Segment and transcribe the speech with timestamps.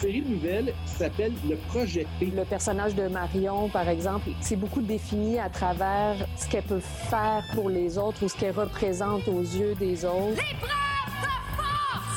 [0.00, 2.32] série de nouvelles qui s'appelle Le Projet P.
[2.34, 7.44] Le personnage de Marion, par exemple, c'est beaucoup défini à travers ce qu'elle peut faire
[7.54, 10.40] pour les autres ou ce qu'elle représente aux yeux des autres.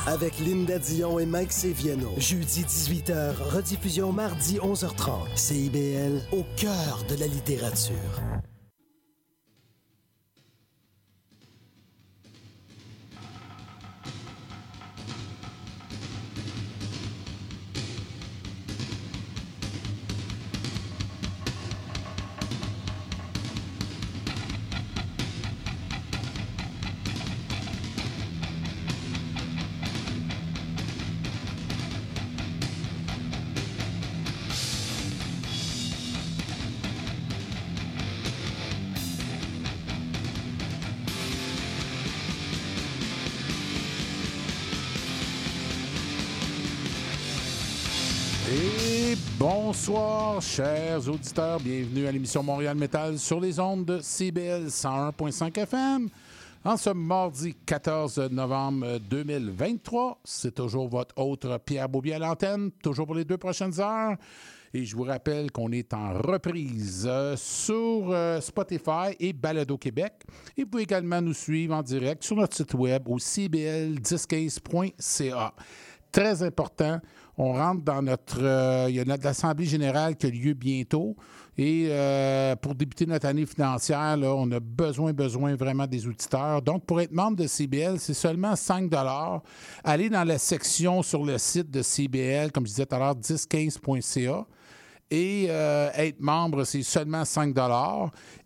[0.06, 2.12] Avec Linda Dion et Mike Seviano.
[2.18, 5.34] Jeudi 18h, rediffusion mardi 11h30.
[5.34, 7.94] CIBL, au cœur de la littérature.
[49.74, 51.58] Bonsoir, chers auditeurs.
[51.58, 56.08] Bienvenue à l'émission Montréal Métal sur les ondes de CBL 101.5 FM.
[56.64, 63.06] En ce mardi 14 novembre 2023, c'est toujours votre autre Pierre Baubier à l'antenne, toujours
[63.06, 64.14] pour les deux prochaines heures.
[64.72, 70.12] Et je vous rappelle qu'on est en reprise euh, sur euh, Spotify et Balado Québec.
[70.56, 75.52] Et vous pouvez également nous suivre en direct sur notre site web au cbl1015.ca.
[76.12, 77.00] Très important,
[77.36, 78.42] on rentre dans notre...
[78.42, 81.16] euh, il y a notre Assemblée générale qui a lieu bientôt.
[81.56, 86.62] Et euh, pour débuter notre année financière, on a besoin, besoin vraiment des auditeurs.
[86.62, 88.90] Donc, pour être membre de CBL, c'est seulement 5
[89.84, 93.14] Allez dans la section sur le site de CBL, comme je disais tout à l'heure,
[93.14, 94.46] 1015.ca.
[95.10, 97.56] Et euh, être membre, c'est seulement 5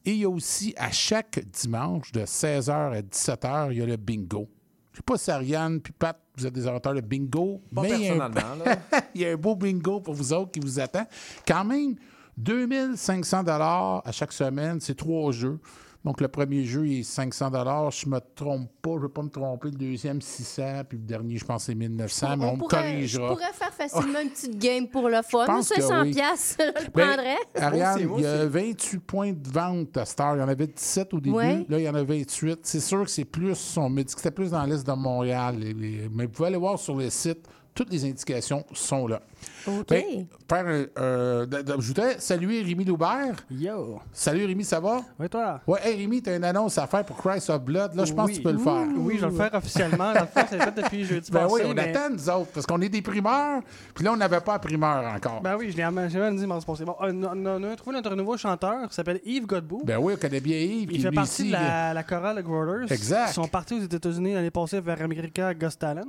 [0.05, 3.87] Et il y a aussi, à chaque dimanche, de 16h à 17h, il y a
[3.87, 4.49] le bingo.
[4.99, 8.01] Sais pas si Ariane puis Pat, vous êtes des amateurs de bingo, Pas mais il
[8.01, 8.65] y, a un, personnellement,
[9.15, 11.07] il y a un beau bingo pour vous autres qui vous attend.
[11.47, 11.95] Quand même,
[12.37, 15.61] 2500 dollars à chaque semaine, c'est trois jeux.
[16.09, 17.91] Donc, le premier jeu il est 500 dollars.
[17.91, 19.69] Je me trompe pas, je ne veux pas me tromper.
[19.69, 20.63] Le deuxième, 600.
[20.89, 22.37] Puis le dernier, je pense, c'est 1900.
[22.39, 23.29] mais on, me pourrait, je corrigera.
[23.29, 25.45] pourrais faire facilement une petite game pour le fun.
[25.45, 26.13] pense que 500 oui.
[26.13, 27.37] piastres, je le Ben, prendrais.
[27.57, 28.49] Ariane, il y a aussi.
[28.49, 30.35] 28 points de vente à Star.
[30.37, 31.37] Il y en avait 17 au début.
[31.37, 31.67] Ouais.
[31.69, 32.61] Là, il y en a 28.
[32.63, 35.57] C'est sûr que c'est plus, on me dit que c'était plus dans l'Est de Montréal.
[35.59, 37.47] les- les- Mais vous pouvez aller voir sur le site.
[37.75, 39.21] Toutes les indications sont là.
[39.69, 39.95] OK.
[40.49, 41.47] Ben, euh,
[41.79, 43.37] je voudrais saluer Rémi Loubert.
[43.51, 44.01] Yo!
[44.13, 45.01] Salut Rémi, ça va?
[45.19, 45.61] Oui, toi?
[45.65, 47.95] Ouais, hey Rémi, tu as une annonce à faire pour Christ of Blood.
[47.95, 48.33] Là, je pense Oui.
[48.33, 48.87] que tu peux le faire.
[48.97, 50.13] Oui, je vais le faire officiellement.
[50.13, 51.55] Dans le fond, c'est fait depuis jeudi Ben passé.
[51.55, 53.61] oui, on mais- attend, nous autres, parce qu'on est des primeurs,
[53.95, 55.41] puis là, on n'avait pas la primeur encore.
[55.41, 56.85] Ben, Ben oui, je l'ai même dit dimanche passé.
[56.85, 59.83] Bon, euh, on, a, on a trouvé notre nouveau chanteur qui s'appelle Yves Godbout.
[59.87, 60.91] oui, on connaît bien Yves.
[60.93, 62.87] il fait partie ici, de la, la chorale de Growlers.
[62.93, 63.29] Exact.
[63.31, 66.09] Ils sont partis aux États-Unis l'année passée vers America Ghost Talent.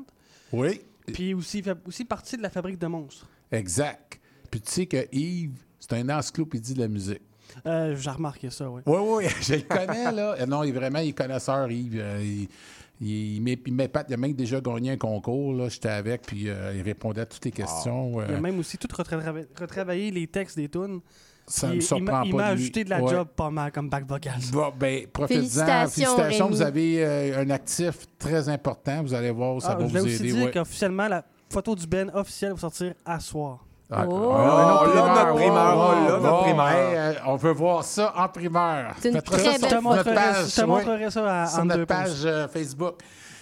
[0.52, 0.82] Oui,
[1.12, 3.28] Puis aussi, il fait aussi partie de la fabrique de monstres.
[3.52, 4.20] exact.
[4.52, 7.22] Puis tu sais que Yves, c'est un encyclopédie de la musique.
[7.68, 8.82] Euh, J'ai remarqué ça, oui.
[8.86, 10.36] Oui, oui, je le connais, là.
[10.40, 12.00] Euh, Non, il est vraiment, il est connaisseur, Yves.
[12.00, 12.48] Euh, Il,
[13.02, 13.60] il, il, met-
[14.08, 15.70] il a même déjà gagné un concours, là.
[15.70, 18.22] J'étais avec, puis euh, il répondait à toutes les questions.
[18.28, 21.00] Il a même aussi tout retrava- retravaillé les textes des tunes.
[21.50, 22.26] Ça Puis me il surprend m'a- pas.
[22.26, 23.12] Il m'a ajouté de la Ouais.
[23.12, 24.34] job pas mal comme back vocal.
[24.52, 25.40] Bon, ben, profitez-en.
[25.42, 26.48] Félicitations, Félicitations.
[26.50, 29.02] Vous avez euh, un actif très important.
[29.02, 30.32] Vous allez voir, ça Ah, va je voulais vous aussi aider.
[30.34, 30.52] dire ouais.
[30.52, 33.66] qu'officiellement, la photo du Ben officielle va sortir à soir.
[33.92, 34.32] Ah, Oh.
[34.36, 36.68] ah, On l'a, notre primeur, on l'a, notre bon, primeur.
[36.70, 38.94] hey, on veut voir ça en primeur.
[39.00, 41.60] C'est une très belle Je te notre montrerai, page, je te montrerai ça à, sur
[41.62, 43.00] en notre page euh, Facebook.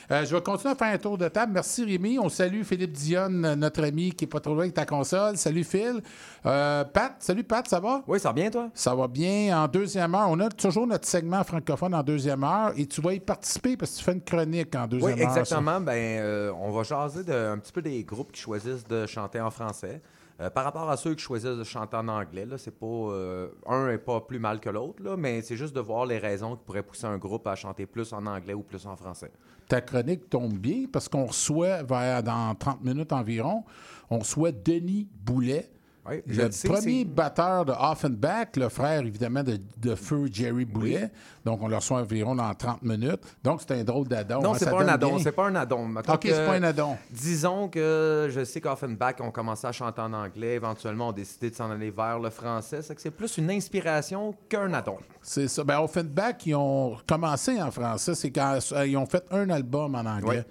[0.09, 1.51] Euh, je vais continuer à faire un tour de table.
[1.53, 2.17] Merci Rémi.
[2.17, 5.35] On salue Philippe Dionne, notre ami qui est pas trop loin avec ta console.
[5.35, 6.01] Salut Phil.
[6.45, 8.03] Euh, Pat, salut Pat, ça va?
[8.07, 8.69] Oui, ça va bien, toi?
[8.73, 9.61] Ça va bien.
[9.61, 13.13] En deuxième heure, on a toujours notre segment francophone en deuxième heure et tu vas
[13.13, 15.37] y participer parce que tu fais une chronique en Oui, deuxième heure.
[15.37, 15.81] exactement.
[15.81, 15.91] Ben,
[16.21, 19.51] euh, on va jaser de, un petit peu des groupes qui choisissent de chanter en
[19.51, 20.01] français.
[20.39, 23.89] Euh, par rapport à ceux qui choisissent de chanter en anglais, c'est pas euh, un
[23.89, 26.83] est pas plus mal que l'autre, mais c'est juste de voir les raisons qui pourraient
[26.83, 29.31] pousser un groupe à chanter plus en anglais ou plus en français.
[29.67, 33.63] ta chronique tombe bien parce qu'on reçoit, vers, dans 30 minutes environ,
[34.11, 35.71] on reçoit Denis Boulet,
[36.09, 40.65] Oui, le le sais, premier batteur de Offenbach, le frère évidemment de, de feu Jerry
[40.65, 41.11] Boulet.
[41.45, 43.21] Donc on le reçoit environ dans 30 minutes.
[43.43, 44.41] Donc c'est un drôle d'addon.
[44.41, 45.15] Non, hein, c'est pas un addon.
[45.15, 45.23] bien.
[45.23, 45.89] C'est pas un addon.
[45.95, 46.97] OK, c'est pas un addon.
[47.11, 51.55] Disons que je sais qu'Offenbach ont commencé à chanter en anglais, éventuellement ont décidé de
[51.55, 52.81] s'en aller vers le français.
[52.81, 54.97] C'est que c'est plus une inspiration qu'un addon.
[55.21, 55.63] C'est ça.
[55.63, 58.15] Ben, Offenbach, ils ont commencé en français.
[58.15, 60.45] C'est quand euh, ils ont fait un album en anglais.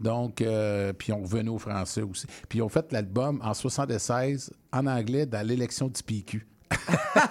[0.00, 2.26] Donc, euh, puis ils ont revenu au français aussi.
[2.48, 6.46] Puis ils ont fait l'album en 76 en anglais dans l'élection du PQ.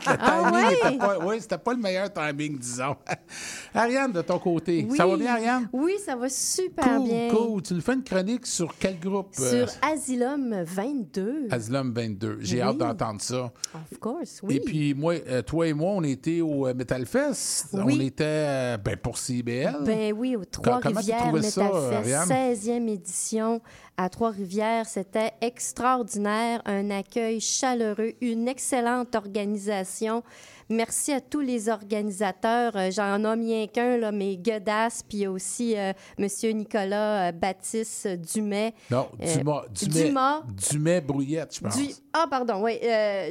[0.10, 0.74] le Ah timing ouais?
[0.76, 2.96] était pas, oui, c'était pas le meilleur timing, disons.
[3.74, 4.98] Ariane, de ton côté, Oui.
[4.98, 5.70] ça va bien, Ariane?
[5.72, 7.28] Oui, ça va super Cool, bien.
[7.32, 7.62] cool.
[7.62, 9.34] Tu nous fais une chronique sur quel groupe?
[9.40, 11.48] euh, Sur Asylum 22.
[11.52, 12.38] Asylum 22.
[12.42, 12.62] J'ai Oui.
[12.64, 13.52] hâte d'entendre ça.
[13.92, 14.58] Of course, oui.
[14.58, 17.68] Et puis, moi, euh, toi et moi, on était au euh, Metal Fest.
[17.74, 17.94] Oui.
[17.98, 19.78] On était euh, ben, pour CBL.
[19.86, 22.28] Ben oui, au Trois-Rivières ça, Metal Fest, Ariane?
[22.28, 23.62] 16e édition
[24.00, 24.86] à Trois-Rivières.
[24.86, 30.24] C'était extraordinaire, un accueil chaleureux, une excellente organisation.
[30.70, 32.76] Merci à tous les organisateurs.
[32.76, 38.74] Euh, J'en nomme rien qu'un, mais Godas, puis aussi euh, Monsieur Nicolas euh, Baptiste Dumais.
[38.92, 39.64] non, Dumas.
[39.72, 40.04] Dumas.
[40.06, 40.44] Dumas.
[40.70, 41.76] Dumas Brouillette, je pense.
[41.76, 42.80] Du- Ah, pardon, oui.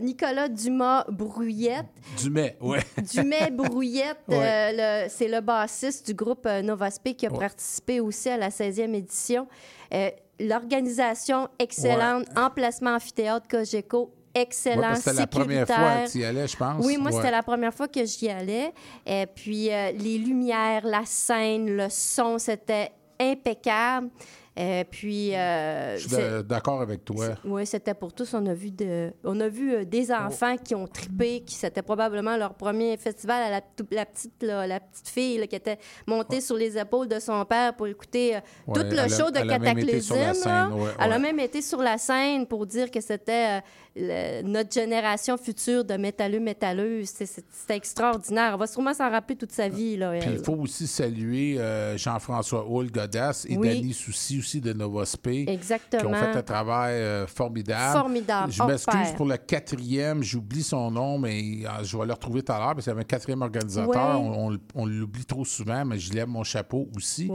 [0.02, 1.86] Nicolas Dumas Brouillette.
[2.18, 2.80] Dumas, ouais.
[3.14, 5.06] Dumais Brouillette, Ouais.
[5.08, 7.38] c'est le bassiste du groupe Novaspe qui a Ouais.
[7.38, 9.46] participé aussi à la 16e édition.
[9.94, 16.18] Euh, L'organisation excellente, emplacement amphithéâtre Cogeco, Ouais, excellent, que c'était la première fois que tu
[16.18, 16.84] y allais, je pense.
[16.86, 17.16] Oui, moi, Ouais.
[17.16, 18.72] c'était la première fois que j'y allais.
[19.04, 24.10] Et puis, euh, les lumières, la scène, le son, c'était impeccable.
[24.60, 27.26] Et puis, euh, Je suis c'est- d'a- d'accord avec toi.
[27.44, 28.34] oui, c'était pour tous.
[28.34, 31.80] On a vu, de, on a vu euh, des enfants qui ont trippé, qui c'était
[31.82, 33.60] probablement leur premier festival à la,
[33.92, 35.78] la petite, là, la petite fille là, qui était
[36.08, 39.30] montée sur les épaules de son père pour écouter euh, Ouais, tout le a- show
[39.30, 40.14] de Cataclysme.
[40.14, 43.60] ouais, Elle a même été sur la scène pour dire que c'était
[43.96, 47.02] euh, notre génération future de métalleux métalleux.
[47.04, 48.54] C'était extraordinaire.
[48.54, 49.96] Elle va sûrement s'en rappeler toute sa vie.
[49.96, 53.68] Là, Puis il faut aussi saluer euh, Jean-François Hull Godas et Oui.
[53.68, 56.14] Danny Soucy aussi de Novospe qui ont Exactement.
[56.14, 57.98] fait un travail euh, formidable.
[57.98, 58.52] Formidable.
[58.52, 62.52] Je m'excuse pour le quatrième, j'oublie son nom, mais euh, je vais le retrouver tout
[62.52, 63.88] à l'heure parce qu'il y avait un quatrième organisateur.
[64.20, 64.28] Ouais.
[64.28, 67.30] On, on- on l'oublie trop souvent, mais je lève mon chapeau aussi.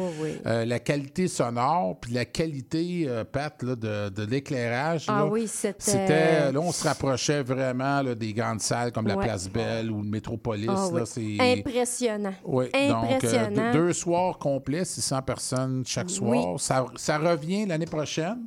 [0.46, 5.06] Euh, la qualité sonore, puis la qualité, euh, Pat, là, de, de l'éclairage.
[5.08, 6.52] Ah là, oui, c'était- C'était.
[6.52, 9.14] Là, on se rapprochait vraiment là, des grandes salles comme la.
[9.24, 10.68] Place Belle ou le Métropolis.
[10.70, 11.38] Ah là, oui.
[11.40, 11.60] c'est...
[11.60, 12.34] Impressionnant.
[12.44, 16.60] Oui, donc deux, deux soirs complets, 600 personnes chaque soir.
[16.60, 18.46] Ça, ça revient l'année prochaine,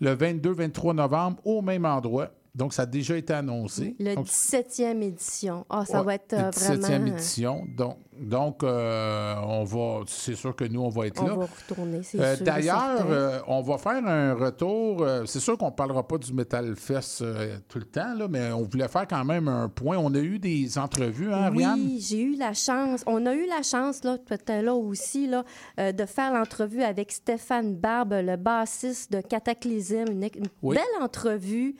[0.00, 2.30] le 22-23 novembre, au même endroit.
[2.54, 3.96] Donc, ça a déjà été annoncé.
[3.98, 5.64] Le Donc, 17e édition.
[5.70, 7.06] Ah, ça ouais, va être la euh, 17e vraiment...
[7.06, 7.64] édition.
[7.76, 11.34] Donc, donc euh, on va, c'est sûr que nous, on va être On là.
[11.34, 15.02] va retourner, c'est Euh, sûr D'ailleurs, euh, on va faire un retour.
[15.02, 18.28] euh, c'est sûr qu'on ne parlera pas du Metal Fest euh, tout le temps, là,
[18.28, 19.96] mais on voulait faire quand même un point.
[19.96, 21.80] On a eu des entrevues, hein, Ariane?
[21.80, 23.02] Oui, j'ai eu la chance.
[23.06, 25.42] On a eu la chance, là, étais là aussi, là,
[25.80, 30.04] euh, de faire l'entrevue avec Stéphane Barbe, le bassiste de Cataclysme.
[30.10, 30.76] Une, une Oui.
[30.76, 31.76] belle entrevue.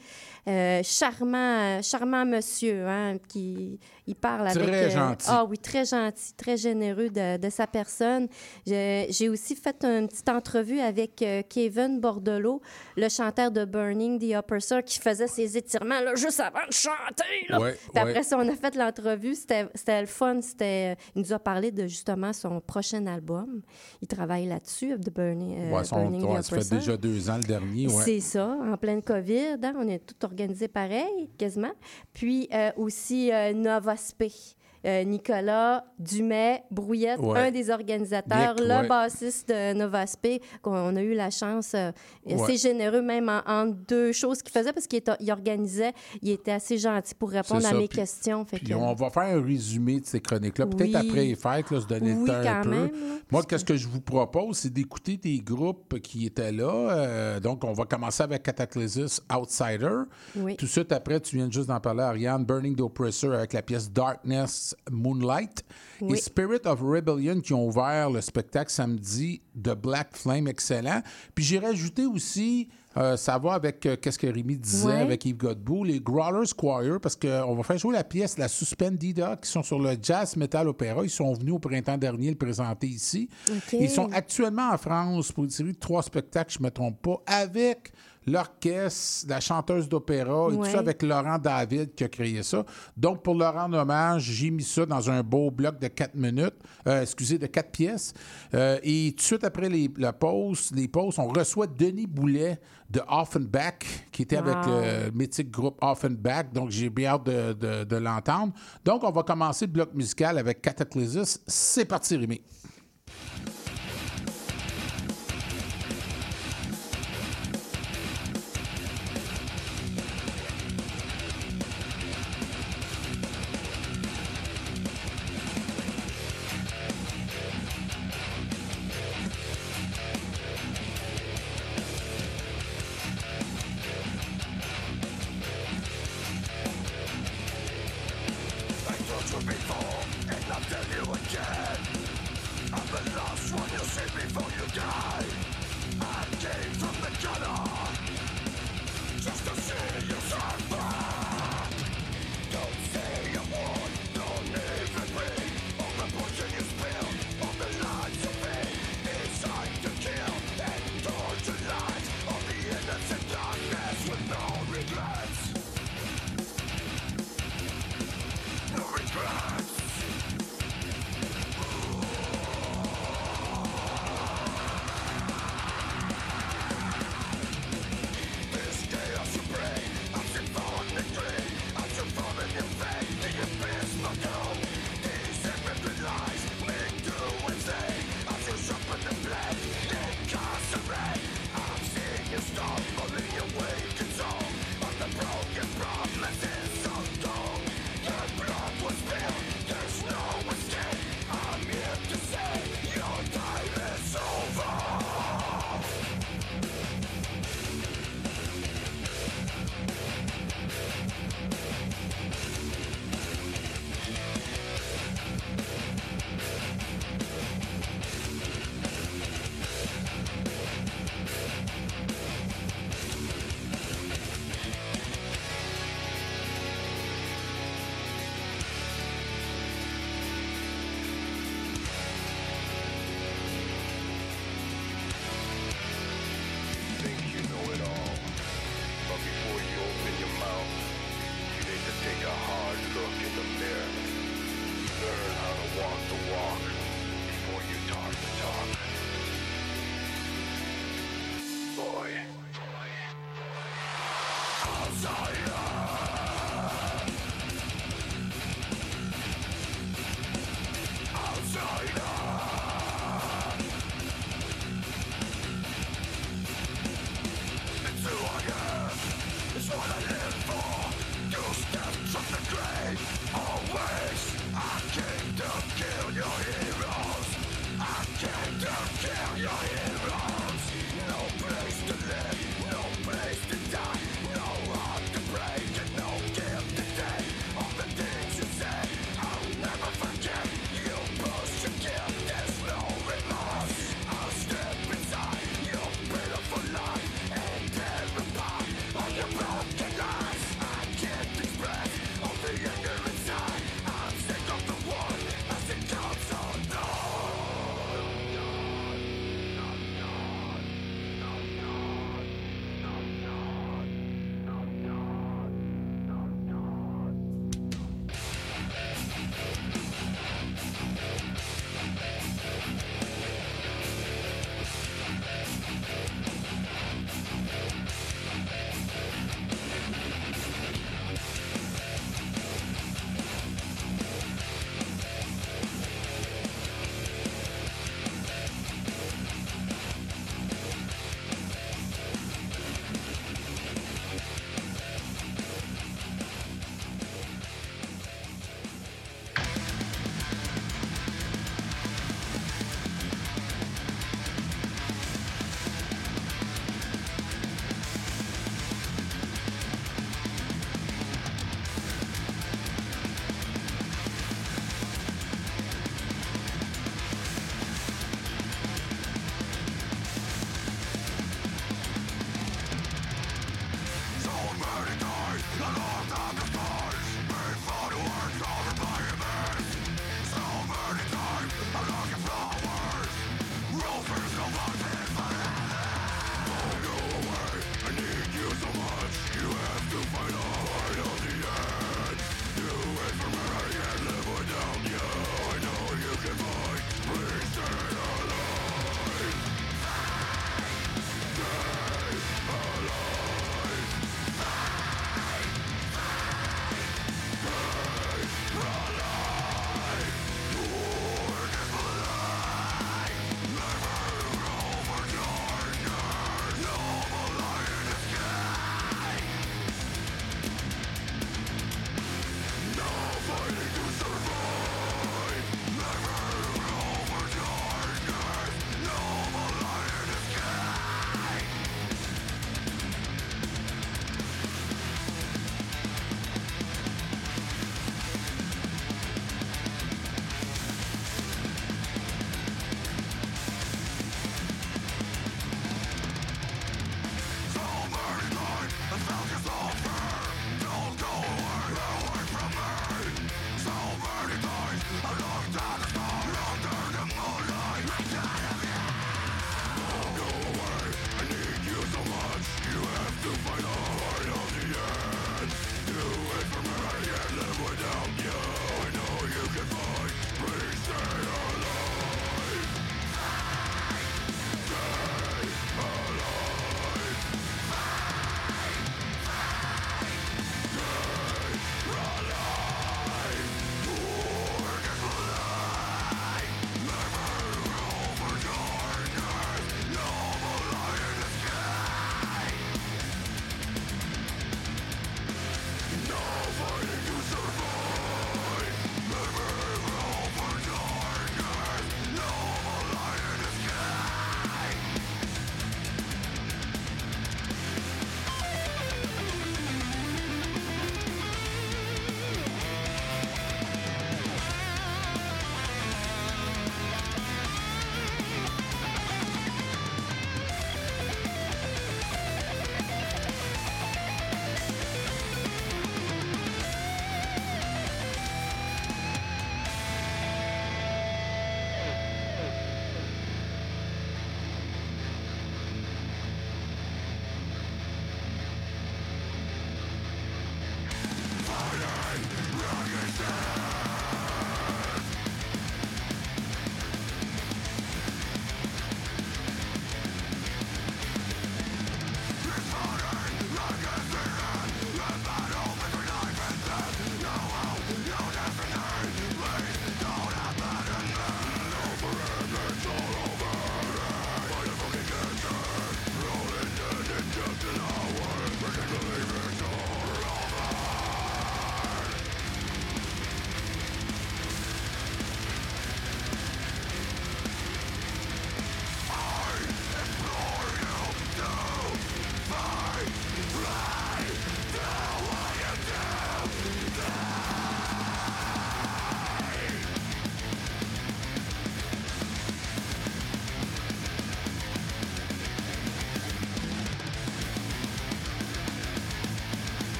[0.48, 3.78] Euh, charmant, charmant monsieur, hein, qui
[4.08, 4.90] il parle Très avec...
[4.90, 5.26] gentil.
[5.30, 8.26] Ah oui, très gentil, très généreux de, de sa personne.
[8.66, 12.60] J'ai aussi fait une petite entrevue avec euh, Kevin Bordelot,
[12.96, 16.72] le chanteur de Burning the Upper Sir, qui faisait ses étirements là, juste avant de
[16.72, 17.46] chanter.
[17.48, 17.60] Là.
[17.60, 18.10] Ouais, Puis ouais.
[18.10, 19.36] après ça, on a fait l'entrevue.
[19.36, 20.40] C'était le fun.
[20.60, 23.62] Il nous a parlé de justement son prochain album.
[24.00, 27.30] Il travaille là-dessus, de Burning, euh, Ouais, son- Burning the ça Upper fait déjà deux
[27.30, 27.88] ans le dernier.
[27.88, 29.58] C'est ça, en pleine COVID.
[29.62, 31.72] hein, on est tout organisé pareil, quasiment.
[32.14, 34.56] Puis euh, aussi euh.
[34.84, 37.38] Euh, Nicolas Dumais, Brouillette, Ouais.
[37.38, 38.88] un des organisateurs, Nick, le ouais.
[38.88, 41.92] bassiste de Nova Spe, qu'on a eu la chance, euh,
[42.26, 42.56] Ouais.
[42.56, 46.78] généreux même en, en deux choses qu'il faisait parce qu'il il organisait, il était assez
[46.78, 48.44] gentil pour répondre à mes puis- questions.
[48.44, 50.96] Fait Puis que- on va faire un résumé de ces chroniques-là, peut-être Oui.
[50.96, 52.68] après les fêtes, là, se donner Oui, le temps un peu.
[52.70, 52.88] même, là,
[53.30, 56.70] Moi, qu'est-ce que je vous propose, c'est d'écouter des groupes qui étaient là.
[56.90, 60.02] Euh, donc, on va commencer avec Cataclysm Outsider.
[60.36, 60.56] Oui.
[60.56, 63.62] Tout de suite après, tu viens juste d'en parler, Ariane, Burning the Oppressor avec la
[63.62, 65.64] pièce Darkness Moonlight.
[66.00, 66.18] Oui.
[66.18, 71.02] Et Spirit of Rebellion qui ont ouvert le spectacle samedi de Black Flame, excellent.
[71.34, 75.00] Puis j'ai rajouté aussi, euh, ça va avec euh, qu'est-ce que Rémi disait Ouais.
[75.00, 79.36] avec Yves Godbout, les Growlers Choir, parce qu'on va faire jouer la pièce La Suspendida,
[79.36, 81.04] qui sont sur le Jazz Metal Opera.
[81.04, 83.28] Ils sont venus au printemps dernier le présenter ici.
[83.72, 87.00] Ils sont actuellement en France pour une série de trois spectacles, je ne me trompe
[87.00, 87.92] pas, avec
[88.26, 92.64] l'orchestre, la chanteuse d'opéra et tout ça avec Laurent David qui a créé ça.
[92.96, 96.54] Donc, pour leur rendre hommage, j'ai mis ça dans un beau bloc de quatre minutes,
[96.86, 98.12] euh, excusez, de quatre pièces.
[98.54, 102.60] Euh, et tout de suite après les, la pause, les pauses, on reçoit Denis Boulet
[102.90, 106.52] de Offenbach, qui était avec le mythique groupe Offenbach.
[106.52, 108.52] Donc, j'ai bien hâte de, de- de l'entendre.
[108.84, 111.22] Donc, on va commencer le bloc musical avec Cataclysm.
[111.46, 112.40] C'est parti, Rémi.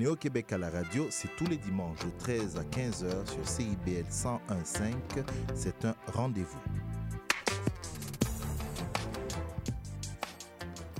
[0.00, 4.94] Néo-Québec à la radio, c'est tous les dimanches de 13 à 15h sur CIBL 101.5.
[5.54, 6.58] C'est un rendez-vous.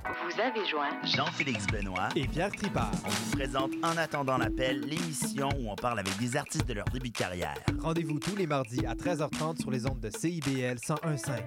[0.04, 2.92] Vous avez joint Jean-Félix Benoît et Pierre Tripart.
[3.06, 6.84] On vous présente En attendant l'appel, l'émission où on parle avec des artistes de leur
[6.86, 7.56] début de carrière.
[7.80, 11.40] Rendez-vous tous les mardis à 13h30 sur les ondes de CIBL 101.5.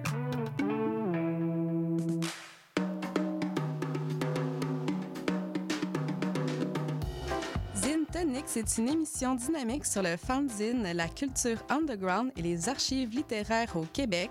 [8.54, 13.80] c'est une émission dynamique sur le fanzine, la culture underground et les archives littéraires au
[13.80, 14.30] Québec.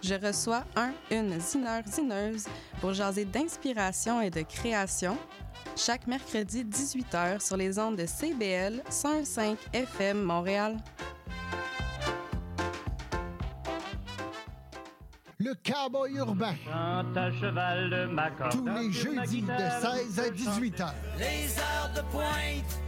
[0.00, 2.46] Je reçois un, une zineur, zineuse
[2.80, 5.18] pour jaser d'inspiration et de création.
[5.74, 10.76] Chaque mercredi 18h sur les ondes de CBL 105 FM Montréal.
[15.38, 16.54] Le cowboy urbain.
[16.72, 18.52] à cheval de ma corde.
[18.52, 19.48] Tous les jeudis de
[20.06, 20.94] 16 à 18 heures.
[21.18, 22.87] Les heures de pointe,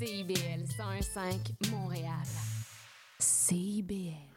[0.00, 2.24] CIBL 101.5 Montréal.
[3.18, 4.30] CIBL.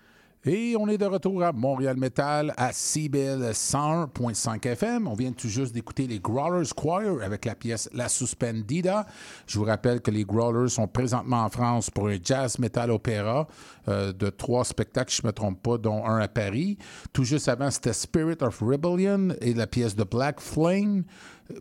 [0.46, 5.08] Et on est de retour à Montréal Metal à CBL 101.5 FM.
[5.08, 9.06] On vient tout juste d'écouter les Growlers Choir avec la pièce La Suspendida.
[9.48, 13.48] Je vous rappelle que les Growlers sont présentement en France pour un jazz metal opéra
[13.88, 16.78] euh, de trois spectacles, je ne me trompe pas, dont un à Paris.
[17.14, 21.06] Tout juste avant, c'était Spirit of Rebellion et la pièce de Black Flame.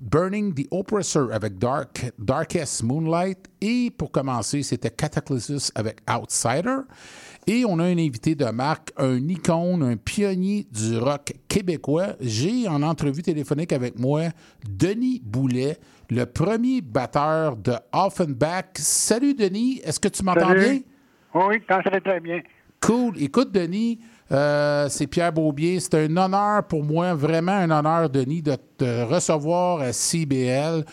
[0.01, 3.39] Burning the Oppressor avec Dark, Darkest Moonlight.
[3.61, 6.79] Et pour commencer, c'était Cataclysm avec Outsider.
[7.47, 12.15] Et on a un invité de marque, un icône, un pionnier du rock québécois.
[12.21, 14.29] J'ai en entrevue téléphonique avec moi
[14.69, 15.77] Denis Boulet,
[16.09, 18.67] le premier batteur de Offenbach.
[18.77, 20.81] Salut Denis, est-ce que tu m'entends bien?
[21.35, 22.41] Oui, ça va très bien.
[22.81, 23.21] Cool.
[23.23, 24.01] Écoute, Denis,
[24.33, 25.79] euh, c'est Pierre Beaubien.
[25.79, 30.85] C'est un honneur pour moi, vraiment un honneur, Denis, de te recevoir à CBL.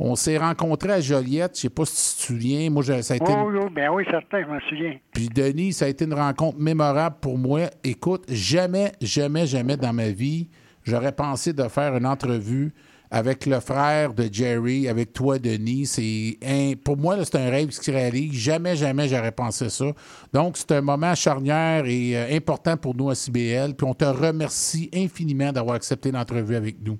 [0.00, 2.70] On s'est rencontrés à Joliette, je ne sais pas si tu te souviens.
[2.70, 3.26] Moi, ça a été.
[3.28, 4.96] Oh, oui, ben oui, certain, je m'en souviens.
[5.12, 7.62] Puis Denis, ça a été une rencontre mémorable pour moi.
[7.82, 10.48] Écoute, jamais, jamais, jamais dans ma vie,
[10.84, 12.72] j'aurais pensé de faire une entrevue
[13.10, 15.86] avec le frère de Jerry, avec toi, Denis.
[15.86, 16.74] C'est un...
[16.82, 18.32] Pour moi, c'est un rêve qui se réalise.
[18.34, 19.86] Jamais, jamais j'aurais pensé ça.
[20.32, 23.74] Donc, c'est un moment charnière et euh, important pour nous à CBL.
[23.74, 26.98] Puis on te remercie infiniment d'avoir accepté l'entrevue avec nous.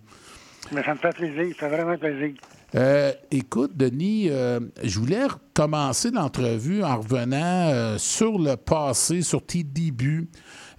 [0.73, 2.35] Mais ça me fait plaisir, ça fait vraiment plaisir.
[2.75, 9.62] Euh, écoute, Denis, euh, je voulais commencer l'entrevue en revenant sur le passé, sur tes
[9.62, 10.29] débuts.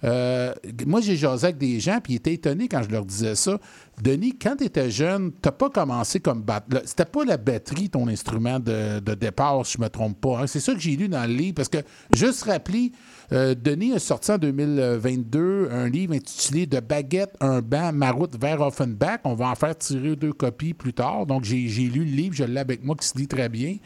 [0.02, 3.58] Moi, j'ai jasé avec des gens, puis ils étaient étonnés quand je leur disais ça.
[4.02, 6.80] Denis, quand tu étais jeune, tu pas commencé comme batteur.
[6.84, 10.40] C'était pas la batterie, ton instrument de, départ, si je me trompe pas.
[10.40, 10.46] hein.
[10.46, 11.78] C'est ça que j'ai lu dans le livre, parce que,
[12.14, 12.92] juste rappeler,
[13.32, 18.40] euh, Denis a sorti en 2022 un livre intitulé De baguette, un banc, ma route
[18.40, 19.20] vers Offenbach.
[19.24, 21.26] On va en faire tirer deux copies plus tard.
[21.26, 23.76] Donc, j'ai lu le livre, je l'ai avec moi, qui se lit très bien.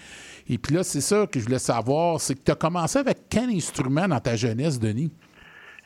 [0.48, 3.18] Et puis là, c'est ça que je voulais savoir, c'est que tu as commencé avec
[3.29, 5.11] quel instrument dans ta jeunesse, Denis?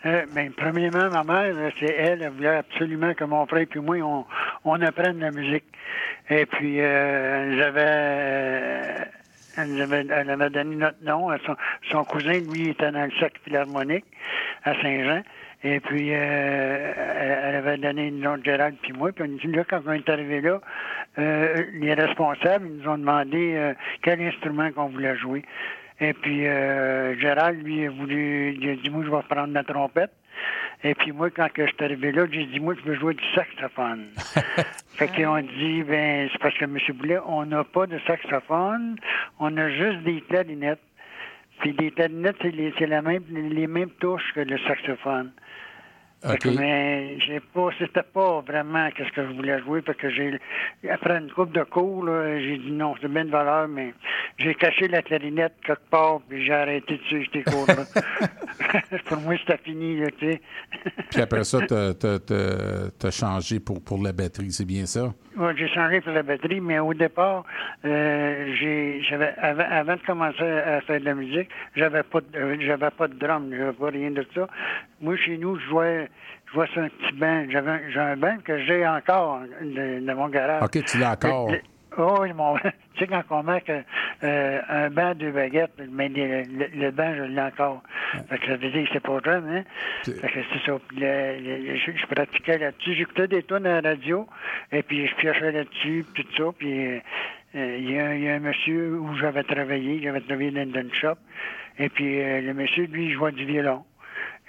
[0.07, 3.79] Euh, ben, premièrement, ma mère, euh, c'est elle, elle voulait absolument que mon frère et
[3.81, 4.25] moi, on,
[4.65, 5.65] on apprenne la musique.
[6.31, 9.09] Et puis, euh, j'avais
[9.59, 11.31] elle avait, elle avait donné notre nom.
[11.31, 11.57] à Son,
[11.91, 14.05] son cousin, lui, était dans le cercle philharmonique
[14.65, 15.23] à Saint-Jean.
[15.65, 19.11] Et puis, euh, elle, elle avait donné le nom de Gérald puis moi.
[19.11, 20.61] Puis on dit, là, quand on est arrivé là,
[21.19, 25.45] euh, les responsables ils nous ont demandé euh, quel instrument qu'on voulait jouer.
[26.01, 29.65] Et puis, euh, Gérald, lui, a voulu, il a dit, moi, je vais prendre la
[29.65, 30.13] trompette.
[30.85, 33.15] Et puis moi, quand que je suis arrivé là, j'ai dit, moi, je veux jouer
[33.15, 34.07] du saxophone.
[34.95, 36.79] fait qu'ils ont dit, ben, c'est parce que M.
[36.95, 38.97] Boulet, on n'a pas de saxophone,
[39.41, 40.83] on a juste des clarinettes.
[41.59, 45.33] Puis des clarinettes, c'est les, c'est la même, les mêmes touches que le saxophone.
[46.57, 50.39] Mais j'ai pas, c'était pas vraiment qu'est-ce que je voulais jouer parce que j'ai,
[50.91, 53.95] après une coupe de cours, là, j'ai dit non, c'est bien de valeur, mais
[54.39, 57.87] j'ai caché la clarinette quelque part puis j'ai arrêté de suivre ces cours-là.
[59.07, 60.41] pour moi, c'était fini, tu sais.
[61.11, 65.13] Puis après ça, t'as, t'as, t'as- t'as changé pour, pour la batterie, c'est bien ça?
[65.37, 67.45] Ouais, j'ai changé pour la batterie, mais au départ,
[67.85, 72.27] euh, j'ai, j'avais, avant, avant de commencer à faire de la musique, j'avais pas, de,
[72.37, 74.49] euh, j'avais pas de drum, j'avais pas rien de ça.
[75.01, 76.09] Moi, chez nous, je jouais,
[76.49, 77.45] je jouais sur un petit banc.
[77.51, 80.65] J'avais, un- j'ai un banc que j'ai encore de, de mon garage.
[80.65, 81.51] OK, tu l'as encore.
[81.51, 81.61] Le-
[82.01, 83.73] Oh, mon, tu sais, quand on met que,
[84.23, 87.83] euh, un banc, deux baguettes, mais le, le, le banc, je l'ai encore.
[88.29, 89.65] Fait que ça veut dire que c'est pas jeune, hein?
[90.13, 90.79] Fait que c'est ça.
[90.97, 92.95] Le- je, je pratiquais là-dessus.
[92.95, 94.29] J'écoutais des tonnes à la radio,
[94.71, 96.45] et puis je piochais là-dessus, tout ça.
[96.57, 96.99] Puis euh,
[97.57, 100.93] euh, il y, a, y a un monsieur où j'avais travaillé, j'avais travaillé dans une
[100.95, 101.17] shop,
[101.81, 103.83] et puis euh, le monsieur, lui, il jouait du violon.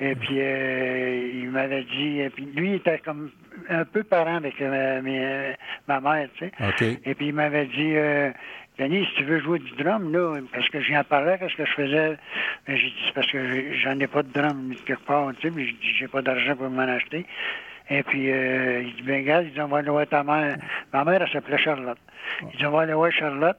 [0.01, 3.31] Et puis, euh, il m'avait dit, et puis lui, il était comme
[3.69, 5.55] un peu parent avec mes-
[5.87, 6.51] ma mère, tu sais.
[7.05, 8.31] Et puis, il m'avait dit, euh,
[8.77, 11.65] Denis, si tu veux jouer du drum, là, parce que j'y en parlais, qu'est-ce que
[11.65, 12.17] je faisais?
[12.67, 15.65] J'ai dit, c'est parce que j'en ai pas de drum quelque part, tu sais, puis
[15.65, 17.25] j'ai dit, j'ai pas d'argent pour m'en acheter.
[17.89, 20.55] Et puis, euh, il dit, ben, regarde, il dit, on va aller voir ta mère.
[20.93, 21.97] Ma mère, elle s'appelait Charlotte.
[22.53, 23.57] Il dit, on va aller voir Charlotte,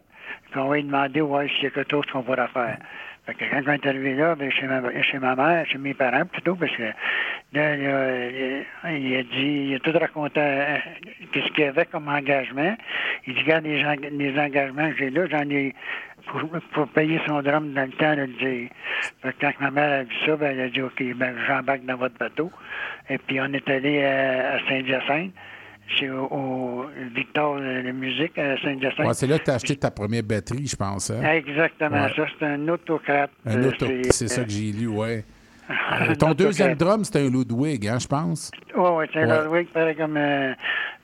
[0.50, 2.79] puis on va lui demander, ouais, s'il y a quelque chose qu'on pourra faire.
[3.26, 6.24] Que quand on est arrivé là, ben, chez, ma, chez ma mère, chez mes parents
[6.26, 6.83] plutôt, parce que
[7.52, 10.76] là, il a dit, il a tout raconté euh,
[11.33, 12.76] qu'est-ce qu'il y avait comme engagement.
[13.26, 15.74] Il dit, regarde les, eng- les engagements que j'ai là, j'en ai
[16.26, 16.40] pour,
[16.72, 18.68] pour payer son drum dans le temps de le dire.
[19.22, 21.85] Fait que quand ma mère a vu ça, ben, elle a dit, OK, ben, j'embarque
[21.85, 22.50] dans votre bateau.
[23.09, 25.33] Et puis on est allé à, à Saint-Hyacinthe,
[25.96, 29.07] chez au, au Victor euh, de musique à Saint-Hyacinthe.
[29.07, 31.11] Ouais, c'est là que tu as acheté ta première batterie, je pense.
[31.11, 31.22] hein?
[31.33, 32.12] Exactement, Ouais.
[32.16, 33.31] ça, c'est un autocrate.
[33.46, 35.24] Un Euh, auto, c'est ça que j'ai lu, ouais.
[35.68, 38.50] Un Euh, ton deuxième drum, c'était un Ludwig, hein, je pense?
[38.76, 39.42] Oui, oui, c'est Ouais.
[39.44, 40.53] Ludwig, pareil comme, euh,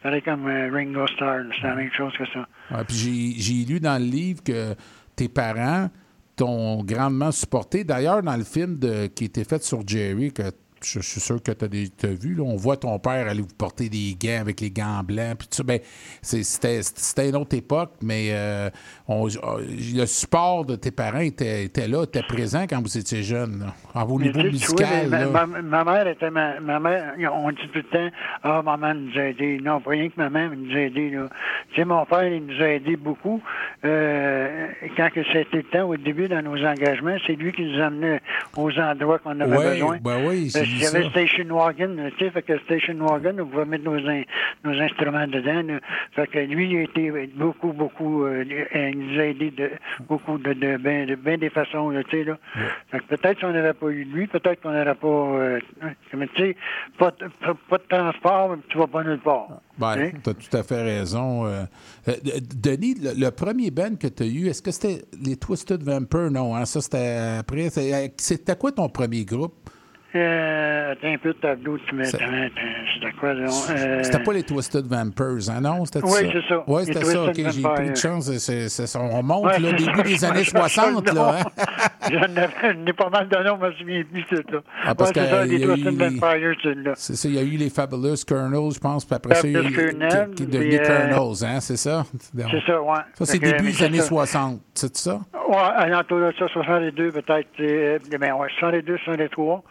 [0.03, 2.47] pareil comme euh, Ringo Starr, c'est la même chose que ça.
[2.73, 4.75] Ouais, puis j'ai- j'ai lu dans le livre que
[5.15, 5.89] tes parents
[6.35, 7.85] t'ont grandement supporté.
[7.85, 10.43] D'ailleurs, dans le film de, qui était fait sur Jerry, que
[10.83, 13.49] je, je suis sûr que tu as, vu, là, on voit ton père aller vous
[13.57, 15.39] porter des gants avec les gants blancs.
[15.39, 15.81] Puis tout ça, ben,
[16.23, 18.71] c'était une autre époque, mais euh,
[19.09, 23.23] on- euh, le support de tes parents était, était là, était présent quand vous étiez
[23.23, 23.61] jeune.
[23.61, 23.75] là.
[23.95, 24.83] À vos niveaux musicaux.
[25.09, 29.19] ma, ma- mère était ma, ma mère, on dit tout le temps, ah, maman nous
[29.19, 29.59] a aidés.
[29.63, 31.29] Non, pas rien que maman nous a aidés, là.
[31.71, 33.41] Tu sais, mon père, il nous a aidés beaucoup.
[33.85, 38.21] Euh, quand c'était le temps, au début, dans nos engagements, c'est lui qui nous amenait
[38.57, 39.99] aux endroits qu'on avait Ouais, besoin.
[40.03, 41.11] ben oui, Il y avait ça.
[41.11, 44.23] Station Wagon, tu sais, fait que Station Wagon, on pouvait mettre nos, in-
[44.65, 45.63] nos instruments dedans.
[45.63, 45.81] là.
[46.13, 49.71] Fait que lui, il a été beaucoup, beaucoup, euh, il nous a aidés de
[50.09, 52.39] beaucoup de, de, ben, de ben des façons, tu sais, là.
[52.91, 55.91] Fait que peut-être si on n'avait pas eu lui, peut-être qu'on n'aurait pas, euh, hein,
[56.11, 56.57] tu sais,
[56.99, 59.49] pas, de- pas, pas de transport, tu vas pas nulle part.
[59.79, 61.47] Ben, tu as tout à fait raison.
[61.47, 61.65] Euh,
[62.09, 62.13] euh,
[62.57, 66.31] Denis, le, le premier band que tu as eu, est-ce que c'était les Twisted Vampire?
[66.31, 67.69] Non, hein, ça c'était après.
[68.17, 69.55] C'était quoi ton premier groupe?
[70.15, 72.25] Euh, attends un peu de tableau, tu mets, c'était
[73.21, 73.29] quoi?
[73.31, 75.85] Euh, C'était pas les Twisted Vampires, hein, non?
[75.85, 76.19] C'était Oui, ça?
[76.33, 76.65] c'est ça.
[76.67, 77.35] Oui, Les c'était ça, OK.
[77.35, 78.25] J'ai pris de chance.
[78.33, 81.15] c'est- c'est- c'est- on remonte, Ouais, là, c'est début des années Je cherche 60, le
[81.15, 81.27] nom.
[81.27, 81.39] là.
[81.41, 82.09] hein?
[82.11, 84.59] J'en ai pas mal de noms, je me souviens plus, c'est ça.
[84.87, 86.93] Ah, parce Ouais, c'est ça, que les il y a eu Twisted les- Vampires, celui-là.
[86.97, 89.53] C'est ça, il y a eu les Fabulous Colonels, je pense, puis après ça, il
[89.53, 92.05] y a eu qui, qui est devenu euh, Colonels, hein, c'est ça?
[92.33, 92.95] C'est ça, ouais.
[93.15, 94.05] Ça, c'est début mais des c'est années ça.
[94.07, 95.21] 60, c'est ça?
[95.49, 97.49] Ouais, alentour de ça, 62 peut-être.
[97.61, 99.63] euh, Ben ouais, 62, 63.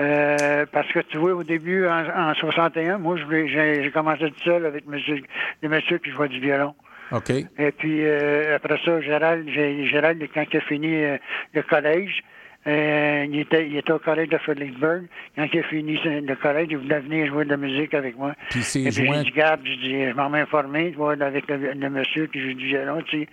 [0.00, 3.90] Euh, parce que tu vois, au début, en, en 61, moi, je voulais- j'ai j'ai
[3.90, 5.20] commencé tout seul avec monsieur,
[5.62, 6.74] le monsieur qui jouait du violon.
[7.12, 7.30] OK.
[7.30, 11.18] Et puis, euh, après ça, Gérald, j'ai- Gérald, quand il a fini euh,
[11.54, 12.22] le collège,
[12.66, 15.02] euh, il, était, il était au collège de Fredericksburg.
[15.36, 18.34] Quand il a fini le collège, il voulait venir jouer de la musique avec moi.
[18.50, 20.96] Puis c'est Et puis, joint- j'ai dit, garde, j'ai dit, je m'en vais informer, tu
[20.96, 23.28] vois, avec le, le monsieur qui joue du violon, tu sais,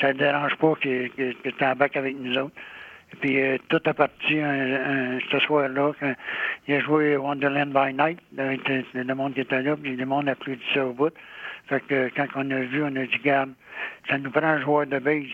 [0.00, 2.54] ça ne dérange pas que, que, que tu embarques avec nous autres.
[3.20, 6.14] Puis, euh, tout a parti un- un- ce soir-là, quand
[6.68, 10.32] il a joué Wonderland by Night, le, monde qui était là, puis le monde a
[10.32, 11.12] applaudi ça au bout.
[11.68, 13.52] Fait que quand on a vu, on a dit, garde,
[14.08, 15.24] ça nous prend un joueur de base.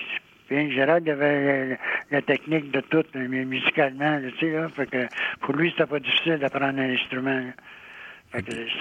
[0.49, 1.77] Puis Gérald avait la,
[2.11, 4.69] la technique de tout, euh, mais musicalement, tu sais, là.
[4.69, 5.07] Fait que
[5.41, 7.31] pour lui, c'était pas difficile d'apprendre un instrument.
[7.31, 7.53] là.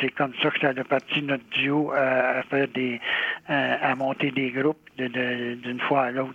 [0.01, 2.99] C'est comme ça que ça a parti notre duo à, à faire des
[3.47, 6.33] à, à monter des groupes de- de- d'une fois à l'autre.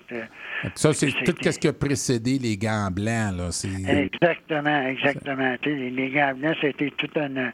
[0.74, 3.50] Ça, c'est tout ce qui a précédé les gants blancs, là.
[3.88, 5.56] Exactement, exactement.
[5.64, 7.50] Les, les gants blancs, c'était toute une,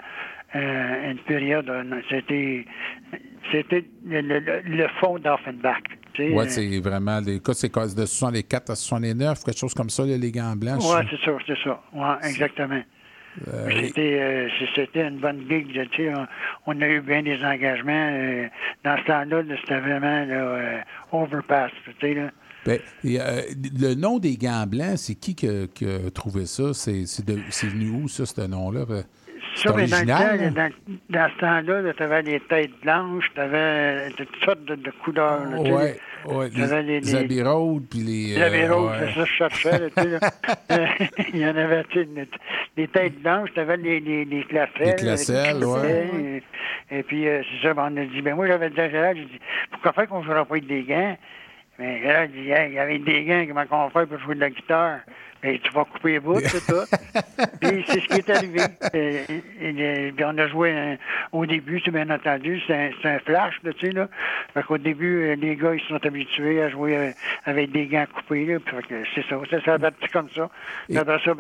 [0.55, 1.71] euh, une période,
[2.11, 2.65] c'était
[3.53, 4.61] c'était le, le, le-
[5.01, 5.83] fond d'Offenbach.
[6.47, 7.21] euh, c'est vraiment.
[7.21, 10.81] Les cas, c'est de 64 à 69, quelque chose comme ça, les gants blancs.
[11.03, 11.09] sais.
[11.11, 11.83] c'est ça, c'est ça.
[11.93, 12.83] Ouais, exactement.
[13.53, 15.67] Euh, C'était euh, c'était une bonne gig.
[15.93, 16.27] tu sais, on,
[16.67, 18.11] on a eu bien des engagements.
[18.13, 18.47] euh,
[18.85, 20.79] dans ce temps-là, là, c'était vraiment là, euh,
[21.13, 21.71] overpass.
[21.85, 22.31] Tu sais, là.
[22.65, 23.43] Ben, et, euh,
[23.79, 26.75] le nom des gants blancs, c'est qui qui a, qui a trouvé ça?
[26.75, 28.85] C'est venu où, ça, ce nom-là?
[29.57, 30.51] Ça, mais dans, le temps, là?
[30.51, 30.71] dans,
[31.11, 35.45] dans ce temps-là, tu avais les têtes blanches, tu avais toutes sortes de, de couleurs.
[35.51, 35.59] là.
[35.61, 35.97] Ouais,
[36.27, 36.49] ouais.
[36.55, 38.35] Les, les- les Road, puis les.
[38.37, 38.93] Les Abbey euh, ouais.
[39.01, 39.79] c'est ça que je cherchais.
[39.79, 40.89] là, là.
[41.33, 42.07] Il y en avait tu
[42.77, 44.97] des têtes blanches, tu avais les, les, les classelles.
[45.59, 46.43] Les.
[46.91, 48.91] Et, et puis, euh, c'est ça, ben, on a dit, ben moi, j'avais dit à
[48.91, 49.41] Gérald, j'ai dit,
[49.71, 51.17] pourquoi faire qu'on ne jouera pas avec des gants?
[51.79, 54.41] Mais Gérald dit, Hey, il y avait des gants, comment on fait pour jouer de
[54.41, 54.99] la guitare?
[55.43, 56.87] Ben, tu vas couper les bouts, c'est tout.
[57.61, 58.61] puis c'est ce qui est arrivé.
[58.95, 59.23] Euh,
[59.61, 59.69] et-
[60.09, 60.97] et- puis on a joué un-
[61.33, 64.09] au début, c'est bien entendu, c'est un, flash, là, tu sais, là.
[64.55, 67.11] Fait qu'au début, euh, les gars, ils sont habitués à jouer euh,
[67.45, 68.59] avec des gants coupés, là.
[69.15, 70.49] C'est ça, ça, parti comme ça.
[70.89, 71.35] Puis après ça,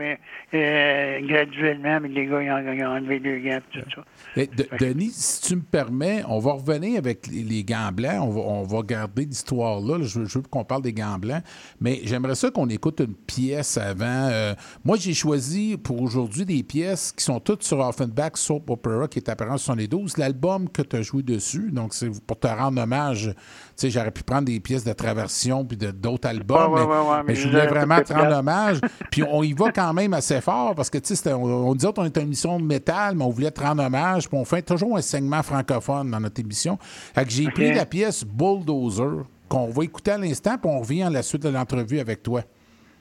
[0.55, 4.03] euh, graduellement, ben, les gars, ils ont, ils ont enlevé les gants, tout ça.
[4.37, 8.21] De- Denis, si tu me permets, on va revenir avec les, gants blancs.
[8.23, 9.99] On va, on va garder l'histoire là.
[10.03, 11.43] Je, veux- je veux qu'on parle des gants blancs.
[11.81, 14.05] Mais j'aimerais ça qu'on écoute une pièce avant.
[14.31, 19.09] Euh, moi, j'ai choisi pour aujourd'hui des pièces qui sont toutes sur Offenbach Soap Opera,
[19.09, 20.17] qui est apparu en 72.
[20.19, 23.33] L'album que tu as joué dessus, donc c'est pour te rendre hommage.
[23.35, 23.35] Tu
[23.77, 26.73] sais, j'aurais pu prendre des pièces de Traversion puis de- d'autres albums.
[26.73, 28.81] Ouais, mais, ouais, ouais, mais mais je voulais les vraiment te rendre hommage.
[29.11, 31.93] Puis on y va quand même assez fort parce que, tu sais, on, on disait
[31.93, 34.29] qu'on était une émission de métal, mais on voulait te rendre hommage.
[34.29, 36.79] Puis on fait toujours un segment francophone dans notre émission.
[37.15, 41.03] Fait que j'ai pris la pièce Bulldozer qu'on va écouter à l'instant, puis on revient
[41.05, 42.43] à la suite de l'entrevue avec toi.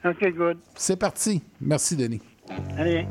[0.06, 0.58] OK, good.
[0.76, 1.42] C'est parti.
[1.60, 2.20] Merci, Denis.
[2.78, 3.06] Allez.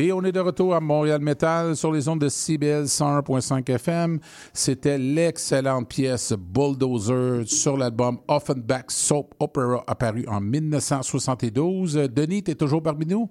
[0.00, 4.20] Et on est de retour à Montréal Metal sur les ondes de CBL 101.5 FM.
[4.52, 11.96] C'était l'excellente pièce Bulldozer sur l'album Offenbach Soap Opera apparu en 1972.
[12.14, 13.28] Denis, tu es toujours parmi nous?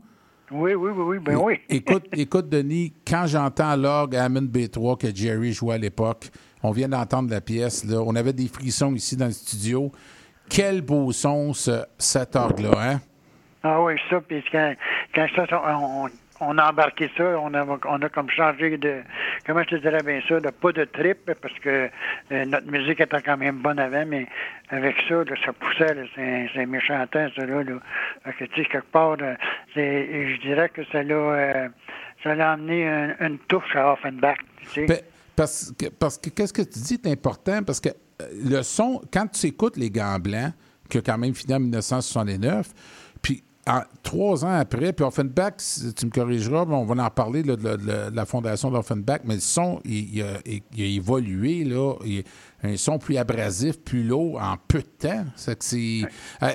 [0.51, 1.53] Oui, oui, oui, oui, ben oui.
[1.69, 6.29] écoute, écoute, Denis, quand j'entends l'orgue Hammond B3 que Jerry jouait à l'époque,
[6.63, 9.89] on vient d'entendre la pièce, là, on avait des frissons ici dans le studio.
[10.49, 12.99] Quel beau son, ce, cet orgue-là, hein?
[13.63, 14.73] Ah oui, ça, puis quand,
[15.15, 16.09] quand ça, on, on
[16.39, 19.01] a embarqué ça, on a, on a comme changé de,
[19.45, 21.89] comment je te dirais bien ça, de pas de trip, parce que
[22.31, 24.27] euh, notre musique était quand même bonne avant, mais
[24.69, 27.63] avec ça, ça poussait, c'est, méchant temps, ça, là.
[27.63, 27.79] là.
[28.37, 29.17] Quelque part,
[29.75, 31.69] je dirais que ça l'a, euh,
[32.23, 32.87] ça l'a amené
[33.19, 34.37] une, touche à Offenbach,
[34.73, 35.03] tu sais.
[35.37, 37.61] Parce que, parce que qu'est-ce que tu dis important?
[37.63, 40.51] Parce que euh, le son, quand tu écoutes Les Gants Blancs,
[40.89, 42.75] qui a quand même fini en 1969, puis
[43.67, 47.43] en- trois ans après, puis Offenbach, si tu me corrigeras, mais on va en parler
[47.43, 50.27] là, de, la- de la- de la fondation d'Offenbach, mais le son, il, il a,
[50.45, 52.23] il a évolué, là, il-
[52.63, 55.25] un son plus abrasif, plus lourd en peu de temps.
[55.35, 56.01] C'est que c'est,
[56.41, 56.47] euh,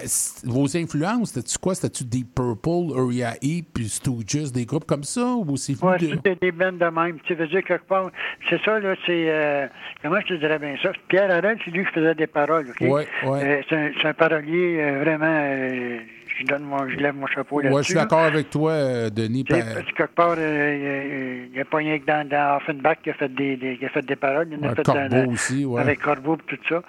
[0.45, 1.77] vos influences, c'était-tu quoi?
[1.77, 5.25] C'était-tu Deep Purple, Uriah Heep, puis Stooges, des groupes comme ça?
[5.37, 7.19] Ou c'est Ouais, de- c'était des bandes de même.
[7.25, 8.11] Tu veux dire, quelque part,
[8.51, 9.31] c'est ça, là, c'est.
[9.31, 9.69] euh,
[10.03, 10.91] comment je te dirais bien ça?
[11.09, 12.81] Pierre Harel, c'est lui qui faisait des paroles, OK?
[12.81, 13.63] Ouais, ouais.
[13.71, 16.01] Euh, c'est, un, parolier vraiment.
[16.39, 17.75] Je, donne mon, je lève mon chapeau là-dessus.
[17.77, 19.45] Ouais, je suis d'accord avec toi, euh, Denis.
[19.45, 22.27] Tu sais, pa- parce que quelque part, euh, il n'y a pas rien que dans,
[22.29, 24.49] dans Offenbach qui a fait des, des- qui a fait des paroles.
[24.51, 25.81] Il en a fait Corbeau dans- aussi, ouais.
[25.81, 26.83] Avec Corbeau et tout ça.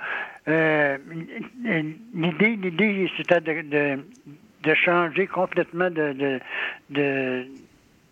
[0.48, 0.98] Euh,
[1.64, 4.00] l'idée, l'idée, c'était de, de,
[4.64, 6.40] de changer complètement de, de,
[6.90, 7.46] de,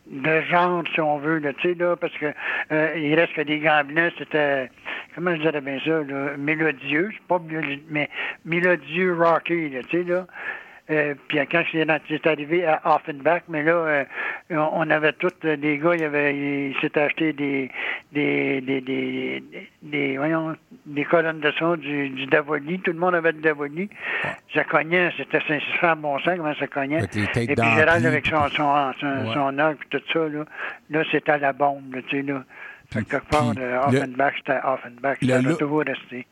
[0.10, 2.28] de genre, si on veut, là, tu sais, là, parce que
[2.72, 4.70] euh, il reste que des blancs, c'était,
[5.16, 8.10] comment je dirais bien ça, là, mélodieux, c'est pas mélodieux, mais
[8.46, 10.26] mélodieux rocké, là, tu sais, là.
[10.92, 14.04] Euh, puis quand c'est arrivé à Offenbach, mais là, euh,
[14.50, 17.72] on avait tous euh, des gars, il avait, ils s'étaient acheté des,
[18.12, 19.44] des, des, des,
[19.82, 22.80] des, voyons, des colonnes de son du, du Davoli.
[22.80, 23.90] Tout le monde avait du Davoli.
[24.54, 27.04] Ça cognait, c'était sincèrement bon sang, comment ça cognait.
[27.38, 29.34] Et puis Gérald avec son, son, son, Ouais.
[29.34, 30.46] son orgue, puis tout ça, là,
[30.90, 32.44] là c'était à la bombe, là, tu sais, là.
[32.94, 35.18] Fait que quelque part, puis le- Offenbach, c'était Offenbach.
[35.22, 35.60] le Ça va look-.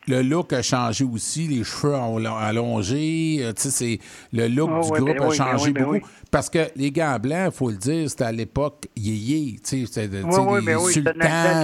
[0.10, 0.22] Le
[0.54, 4.00] a changé aussi, les cheveux allongés, euh, tu sais, c'est
[4.34, 5.96] le look Oh, du oui, groupe ben a oui, ben changé ben beaucoup.
[5.96, 6.02] oui.
[6.32, 9.86] Parce que les gants blancs, il faut le dire, c'était à l'époque yéyé, tu sais,
[9.86, 10.22] c'était des-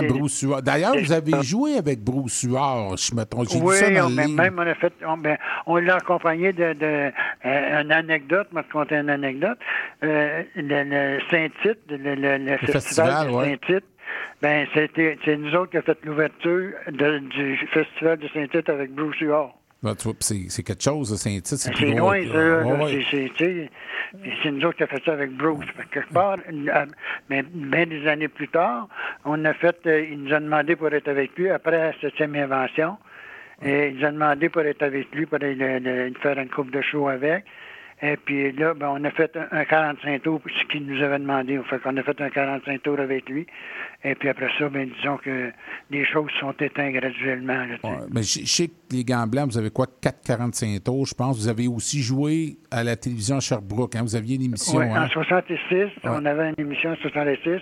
[0.08, 0.62] Bruce Huard.
[0.64, 2.44] D'ailleurs, vous avez joué avec Bruce
[2.98, 5.38] je me trompe, j'ai Oui, ça dans on, le même on a fait, on, ben,
[5.68, 7.12] on l'a accompagné de, de
[7.46, 9.58] euh, une anecdote, je vais te une anecdote.
[10.04, 13.60] Euh, le, le Saint-Tite, le, le, le festival, festival, ouais.
[14.42, 18.70] Saint-Tite, ben c'était c'est nous autres qui avons fait l'ouverture de- du festival de Saint-Tite
[18.70, 19.54] avec Bruce Huard.
[19.84, 22.66] Ben, c'est c'est quelque chose, ça, c'est loin, ça.
[22.86, 23.06] ouais.
[24.44, 25.66] C'est- nous autres qui avons fait ça avec Bruce.
[25.76, 26.86] Fait que quelque part, euh,
[27.30, 28.88] mais bien des années plus tard,
[29.26, 32.36] on a fait, euh, il nous a demandé pour être avec lui après la septième
[32.36, 32.98] invention.
[33.64, 36.50] Et il nous a demandé pour être avec lui, pour aller le- le- faire une
[36.50, 37.46] coupe de show avec.
[38.02, 41.18] Et puis là, ben, on a fait un, un 45 tours, ce qu'il nous avait
[41.20, 41.58] demandé.
[41.70, 43.48] Fait qu'on a fait un 45 tours avec lui.
[44.08, 45.52] Et puis après ça, ben, disons que
[45.90, 47.66] les choses sont éteintes graduellement.
[47.66, 47.76] là.
[47.84, 51.38] Ouais, mais je sais que les gants blancs, vous avez quoi, 4,45 tours, je pense.
[51.40, 54.04] Vous avez aussi joué à la télévision Sherbrooke, hein?
[54.04, 55.06] Vous aviez une émission, Oui, hein?
[55.06, 57.62] en 66, on avait une émission en 66.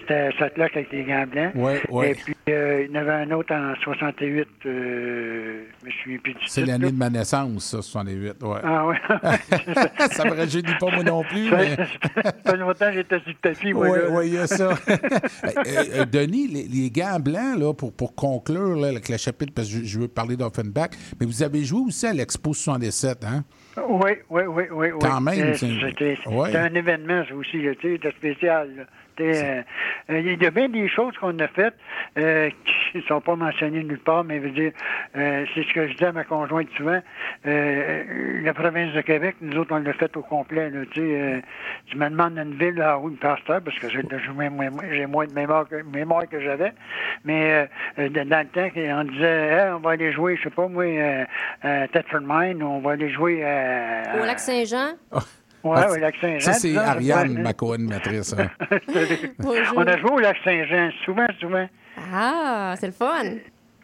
[0.00, 1.52] C'était Satlock avec les gants blancs.
[1.54, 2.12] Ouais, ouais.
[2.12, 4.48] Et puis, euh, il y en avait un autre en 68.
[4.64, 8.58] Euh, je me souviens plus du C'est l'année de ma naissance, ça, 68, ouais.
[8.64, 8.96] Ah oui.
[10.10, 11.76] ça me rajeunit pas moi non plus, Ça mais...
[11.76, 13.72] ça fait longtemps que j'étais sur le tapis.
[13.74, 14.70] Oui, oui, il y a ça.
[15.90, 19.68] Euh, Denis, les, les gants blancs, là, pour, pour conclure là, avec le chapitre, parce
[19.68, 23.44] que je, je veux parler d'Offenbach, mais vous avez joué aussi à l'Expo 77, hein?
[23.88, 24.88] Oui, oui, oui, oui.
[24.92, 24.98] oui.
[25.00, 26.54] Quand même, Euh, c'est- C'était ouais.
[26.56, 27.72] un événement, aussi, là,
[28.16, 28.70] spécial.
[28.76, 28.84] là.
[29.22, 29.62] Euh,
[30.10, 31.74] euh, Il y a bien des choses qu'on a faites
[32.18, 32.50] euh,
[32.90, 34.72] qui ne sont pas mentionnées nulle part, mais je veux dire,
[35.16, 37.00] euh, c'est ce que je dis à ma conjointe souvent.
[37.46, 40.70] Euh, la province de Québec, nous autres, on l'a fait au complet.
[40.70, 41.40] Là, tu sais, euh,
[41.86, 45.06] tu me demandes une ville, ah oui, pasteur, parce que j'ai j'ai moins, moins- j'ai
[45.06, 46.72] moins de mémoire que, mémoire que j'avais.
[47.24, 48.08] Mais dans
[48.40, 51.24] le temps, on disait, Hey, on va aller jouer, je sais pas moi, euh,
[51.62, 54.16] à Thetford Mine, on va aller jouer à...
[54.20, 54.92] Au lac Saint-Jean?
[55.64, 56.40] Ouais, Ah, au lac Saint-Jean.
[56.40, 57.42] Ça, c'est Ariane, ouais.
[57.42, 58.34] ma co-animatrice.
[58.38, 58.48] hein.
[59.76, 61.66] On a joué au lac Saint-Jean, souvent, souvent.
[62.12, 63.22] Ah, c'est le fun.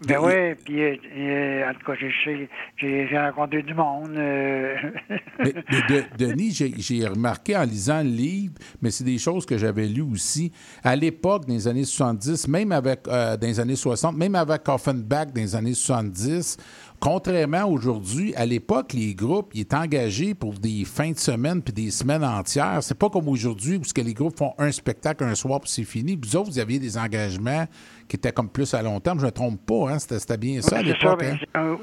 [0.07, 4.15] Ben oui, puis euh, euh, en tout cas, j'ai- rencontré du monde.
[4.17, 4.77] euh.
[5.41, 9.45] Mais, mais de- Denis, j'ai- j'ai remarqué en lisant le livre, mais c'est des choses
[9.45, 10.53] que j'avais lues aussi.
[10.85, 14.69] À l'époque, dans les années 70, même avec, euh, dans les années 60, même avec
[14.69, 16.57] Offenbach dans les années 70,
[17.01, 21.73] Contrairement aujourd'hui, à l'époque, les groupes, ils étaient engagés pour des fins de semaine puis
[21.73, 22.83] des semaines entières.
[22.83, 25.71] C'est pas comme aujourd'hui où ce que les groupes font un spectacle un soir puis
[25.71, 26.19] c'est fini.
[26.21, 27.67] Vous autres, vous aviez des engagements
[28.09, 29.19] qui étaient comme plus à long terme.
[29.19, 29.99] Je ne me trompe pas, hein?
[30.01, 31.23] C'était, bien ça à l'époque.
[31.23, 31.37] hein?
[31.57, 31.77] euh,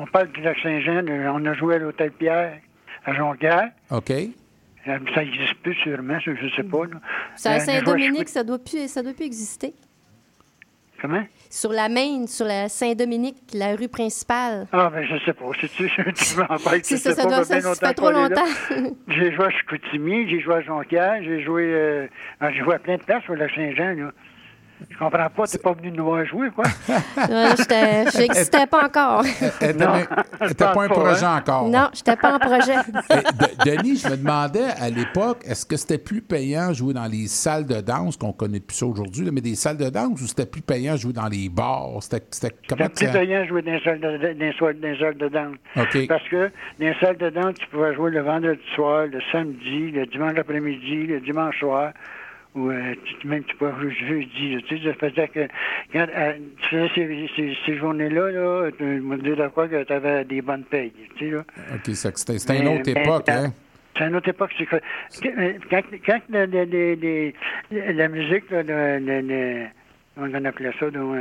[0.00, 2.60] on parle du lac Saint-Jean, de- on a joué à l'Hôtel Pierre
[3.04, 3.70] à Jonquière.
[3.90, 4.10] OK.
[4.10, 4.28] Euh,
[4.86, 6.84] Ça n'existe plus sûrement, je ne sais pas.
[6.84, 7.00] là.
[7.34, 9.74] Ça, à Euh, Saint-Dominique, ça doit plus, ça doit plus exister.
[11.02, 11.24] Comment?
[11.56, 14.66] Sur la Maine, sur la Saint-Dominique, la rue principale.
[14.72, 15.44] Ah, ben, je sais pas.
[15.60, 16.58] C'est tu tu parles.
[16.82, 18.42] C'est ça, ça pas, doit- ça- ça fait trop longtemps.
[19.06, 22.06] J'ai joué à Chicoutimi, j'ai joué à Jonquière, j'ai joué, euh,
[22.40, 24.10] ah, j'ai joué à plein de places sur le Saint-Jean, là.
[24.90, 26.64] Je comprends pas, t'es pas venu nous voir jouer, quoi.
[27.16, 29.24] Je n'existais pas encore.
[29.60, 31.36] Était pas un projet hein.
[31.38, 31.68] encore.
[31.68, 32.76] Non, j'étais pas en projet.
[32.76, 37.26] De- Denis, je me demandais à l'époque, est-ce que c'était plus payant jouer dans les
[37.26, 40.46] salles de danse, qu'on connaît plus ça aujourd'hui, mais des salles de danse, ou c'était
[40.46, 41.88] plus payant jouer dans les bars?
[42.00, 44.34] C'était, c'était comment C'était plus ça- payant de jouer dans les salles de, dans les
[44.34, 45.56] dans les salles de danse.
[46.08, 46.50] Parce que dans
[46.86, 51.06] les salles de danse, tu pouvais jouer le vendredi soir, le samedi, le dimanche après-midi,
[51.06, 51.92] le dimanche soir,
[52.54, 52.94] ou euh,
[53.24, 54.62] même tu pouvais jouer jeudi.
[54.68, 55.48] Tu sais, ça faisait que
[55.92, 56.32] quand euh,
[56.62, 60.24] tu faisais ces, ces- ces journées-là, là, tu me dis de quoi que tu avais
[60.24, 60.92] des bonnes payes.
[61.16, 61.44] Tu sais, là.
[61.74, 63.52] OK, c'était, une autre époque, hein?
[63.96, 64.50] C'est une autre époque.
[65.08, 67.32] C'est euh, quand, quand le- le-
[67.70, 68.62] le- la musique, là,
[70.16, 71.16] on appelait ça, donc,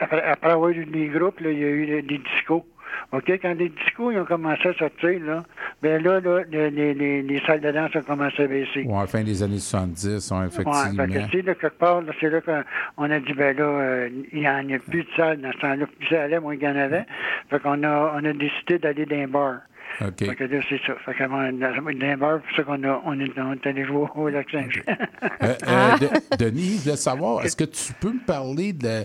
[0.00, 2.64] après, après avoir eu des groupes, là, il y a eu des discos.
[3.12, 5.42] OK, quand les discos ils ont commencé à sortir, là,
[5.82, 8.84] ben là, là le- les, les, les salles de danse ont commencé à baisser.
[8.84, 11.04] Ouais, fin des années 70, ouais, Ouais, effectivement.
[11.04, 11.08] fait
[11.42, 14.68] que, là, quelque part, c'est là qu'on a dit, ben là, euh, il n'y en
[14.70, 15.86] a plus de salles dans ce temps-là.
[15.98, 17.04] Plus ça allait, moins il y en avait.
[17.50, 19.54] Fait qu'on a, on a décidé d'aller dans un bar.
[20.00, 20.24] OK.
[20.24, 20.94] Fait que là, c'est ça.
[21.04, 23.66] Fait que, euh, dans dans un bar, c'est ça qu'on a, on est, on est
[23.66, 24.80] allé jouer au lac Saint-Jean.
[25.42, 29.02] Euh, euh, De- Denis, je voulais savoir, est-ce que tu peux me parler de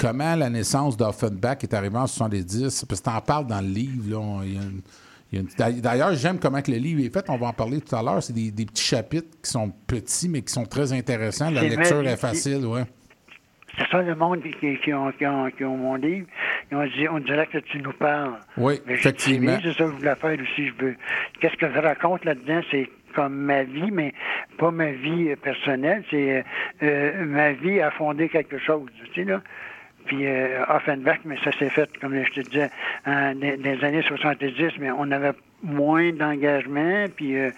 [0.00, 2.84] comment la naissance d'Offenbach est arrivée en 70?
[2.88, 4.10] Parce que tu en parles dans le livre.
[4.10, 7.24] Là, il y a une- D'ailleurs, j'aime comment que le livre est fait.
[7.28, 8.22] On va en parler tout à l'heure.
[8.22, 11.50] C'est des, des petits chapitres qui sont petits, mais qui sont très intéressants.
[11.50, 12.82] La lecture vrai, est facile, ouais.
[13.78, 16.26] C'est ça le monde qui, qui, ont, qui, ont, qui ont mon livre.
[16.72, 18.38] Ils ont dit, on dirait que tu nous parles.
[18.56, 19.56] Oui, Mais effectivement.
[19.62, 20.66] C'est ça que je voulais faire aussi.
[20.66, 20.96] Je veux.
[21.40, 22.60] Qu'est-ce que je raconte là-dedans?
[22.72, 24.12] C'est comme ma vie, mais
[24.58, 26.02] pas ma vie personnelle.
[26.10, 26.42] C'est euh,
[26.82, 28.88] euh, ma vie a fondé quelque chose.
[29.14, 29.40] Tu sais, là?
[30.10, 32.68] Puis euh, Offenbach, mais ça s'est fait, comme je te disais,
[33.06, 35.30] en- dans les années 70, mais on avait
[35.62, 37.04] moins d'engagement.
[37.14, 37.50] Puis euh,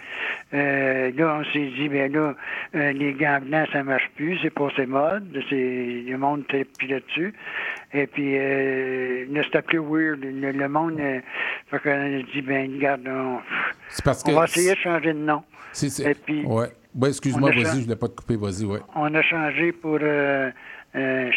[0.53, 2.35] euh, là, on s'est dit, ben là,
[2.75, 5.35] euh, les gants blancs, ça marche plus, c'est passé mode.
[5.49, 7.33] C'est, le monde était plus là-dessus.
[7.91, 8.33] Et puis,
[9.33, 10.19] là, c'était plus weird.
[10.23, 10.99] Le, le monde,
[11.71, 13.39] fait qu'on a dit, ben, regarde, on,
[13.89, 14.35] C'est parce on que.
[14.35, 15.41] va essayer de changer de nom.
[15.71, 16.67] c'est- Et puis, ouais.
[16.93, 18.77] Ben, excuse-moi, on vas-y, je ne voulais pas te couper, vas-y, ouais.
[18.95, 19.97] on a changé pour,
[20.95, 21.29] euh,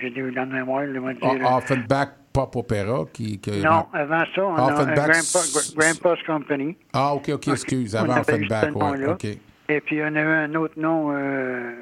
[0.00, 1.22] j'ai des dans la mémoire, le mot dire.
[1.22, 3.38] O- Offenbach Pop Opera, qui.
[3.40, 6.76] qui- non, avant ça, on a Offenbach Grandpa, s- Grandpa's Company.
[6.92, 7.96] Ah, OK, OK, excuse.
[7.96, 8.70] Avant Offenbach.
[9.08, 9.26] OK.
[9.68, 11.72] Et puis, on a eu un autre nom, euh,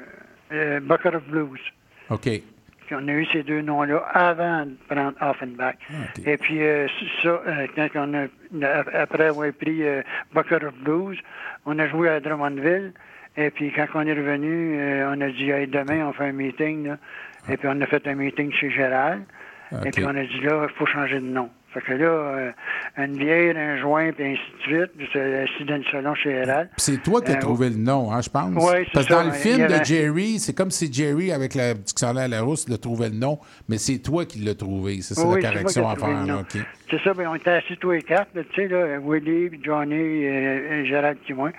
[0.51, 1.59] euh, Bucket of Blues.
[2.09, 2.21] OK.
[2.23, 5.75] Puis on a eu ces deux noms-là avant de prendre Offenbach.
[6.25, 6.87] Et puis, euh,
[7.21, 7.39] ça,
[7.75, 8.13] quand on
[8.63, 8.67] a,
[8.99, 9.83] après avoir pris
[10.33, 11.17] Bucket of Blues,
[11.67, 12.93] on a joué à Drummondville.
[13.39, 16.33] Et puis, quand on est revenu, euh, on a dit, hey, demain, on fait un
[16.33, 16.87] meeting.
[16.87, 16.97] Là.
[17.49, 19.23] Et puis, on a fait un meeting chez Gérald.
[19.85, 21.49] Et puis, on a dit, là, il faut changer de nom.
[21.73, 22.51] Fait que là, euh,
[22.97, 25.09] une bière, un joint, puis ainsi de suite.
[25.13, 26.69] C'est assis dans le salon chez Gérald.
[26.75, 28.55] Puis c'est toi qui as Euh, trouvé le nom, hein, je pense.
[28.55, 31.75] Ouais, c'est Parce que dans le film de Jerry, c'est comme si Jerry, avec la
[31.75, 35.01] dictionnaire Larousse, le trouvait le nom, mais c'est toi qui l'as trouvé.
[35.01, 36.25] C'est ça Oui, la c'est moi correction à faire.
[36.25, 36.43] là.
[36.89, 40.25] C'est ça, ben, on était assis tous les quatre, tu sais, là, Willy, puis Johnny,
[40.25, 41.51] euh, Gérald, puis moi.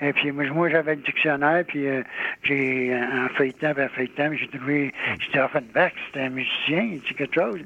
[0.00, 2.02] Et puis moi, moi, j'avais le dictionnaire, puis euh,
[2.42, 7.34] j'ai, en feuilletant, en feuilletant, j'ai trouvé, j'étais Offenbach, c'était un musicien, il dit quelque
[7.40, 7.60] chose.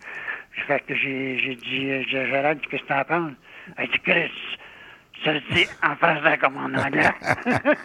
[0.67, 3.33] Fait que j'ai, dit, j'ai- Gérald, qu'est-ce que t'en penses?
[3.79, 4.31] Il dit, Chris,
[5.25, 7.11] ça le dit en français comme en anglais.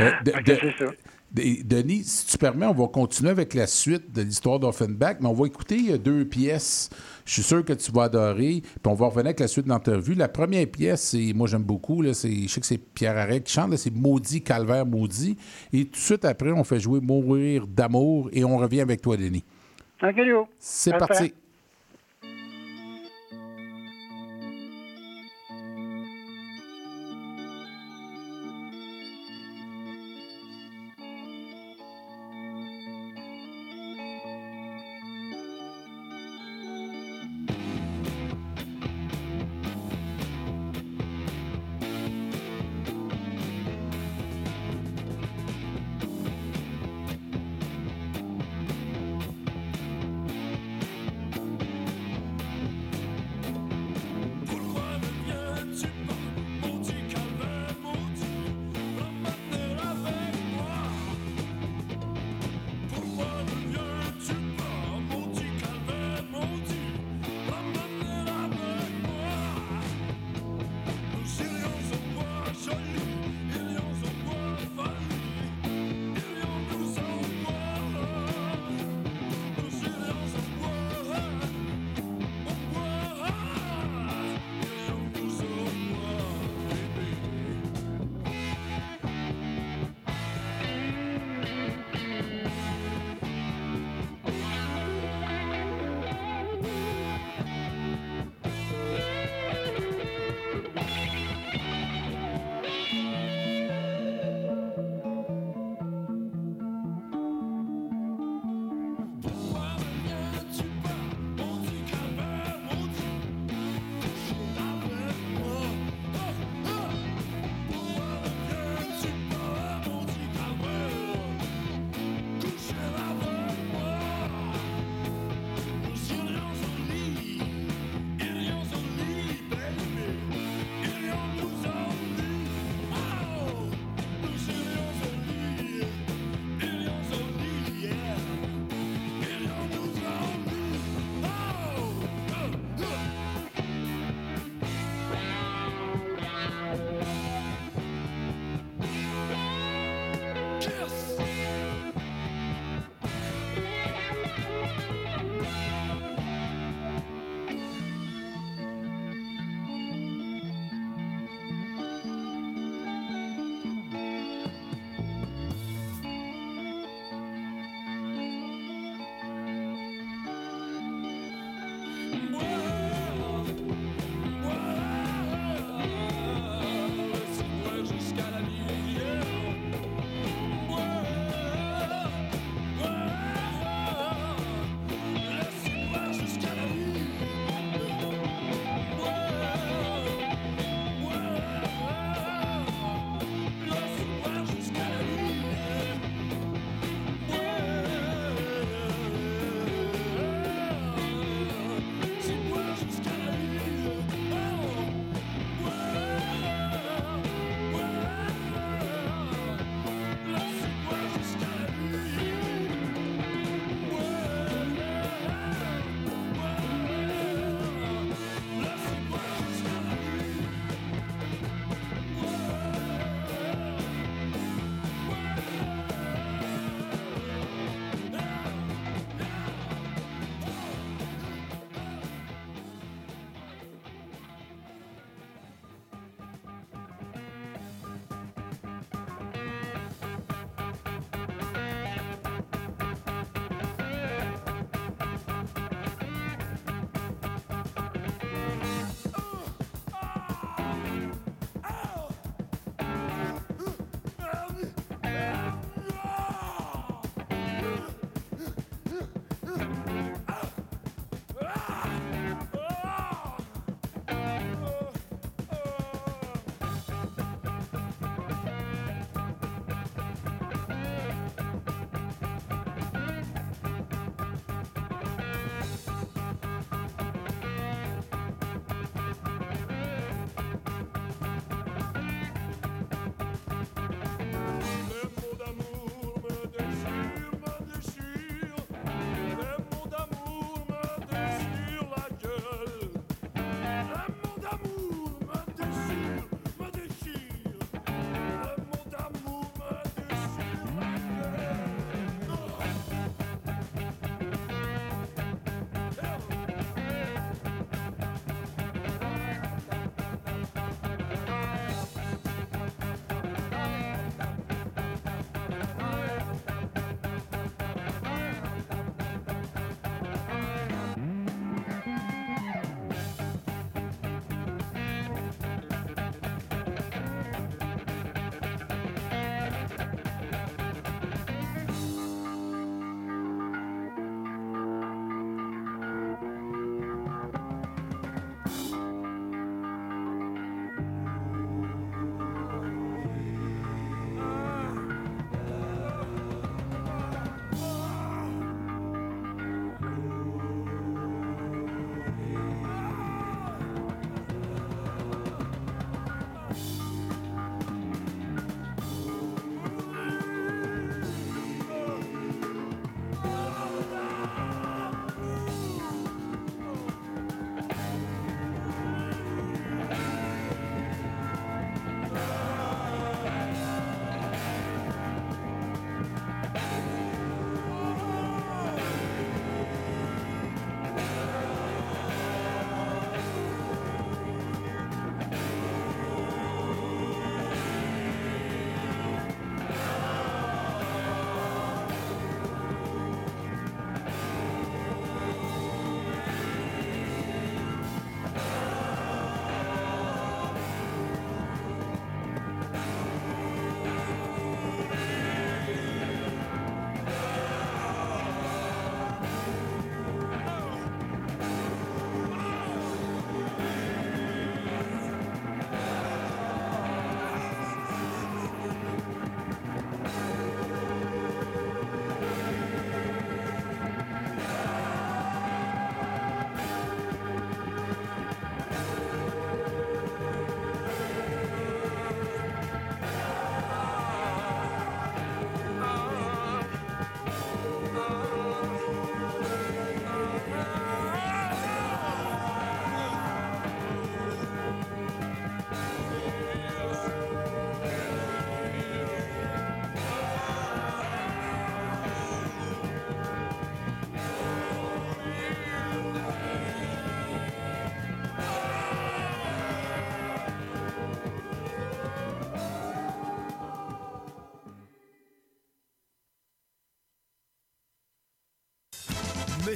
[0.00, 0.90] Euh, de- c'est ça.
[1.32, 5.26] de- Denis, si tu permets, on va continuer avec la suite de l'histoire d'Offenbach, mais
[5.26, 6.90] on va écouter euh, deux pièces.
[7.26, 8.62] Je suis sûr que tu vas adorer.
[8.62, 10.14] Puis on va revenir avec la suite de l'interview.
[10.16, 13.40] La première pièce, c'est, moi j'aime beaucoup, là, c'est, je sais que c'est Pierre Arret
[13.42, 15.36] qui chante, c'est Maudit, Calvaire, Maudit.
[15.72, 19.16] Et tout de suite après, on fait jouer Mourir d'amour et on revient avec toi,
[19.16, 19.44] Denis.
[20.58, 21.34] C'est parti.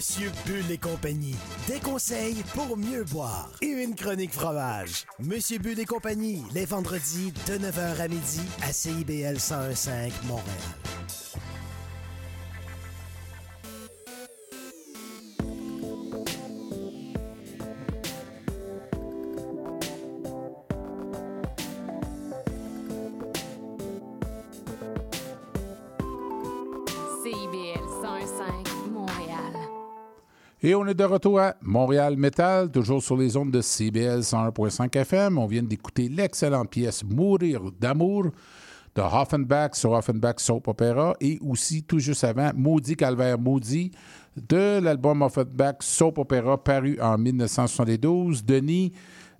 [0.08, 1.34] Monsieur Bull et compagnie.
[1.66, 3.50] Des conseils pour mieux boire.
[3.60, 5.04] Et une chronique fromage.
[5.18, 10.46] Monsieur Bull et compagnie, les vendredis de 9h à midi à CIBL 1015 Montréal.
[27.22, 28.67] CIBL 105 Montréal.
[30.60, 34.92] Et on est de retour à Montréal Metal, toujours sur les ondes de CBL 101.5
[34.98, 35.38] FM.
[35.38, 38.24] On vient d'écouter l'excellente pièce Mourir d'amour
[38.96, 43.92] de Hoffenbach sur Hoffenbach Soap Opera et aussi tout juste avant Maudit Calvaire Maudit
[44.36, 48.44] de l'album Offenbach Soap Opera paru en 1972.
[48.44, 48.92] Denis,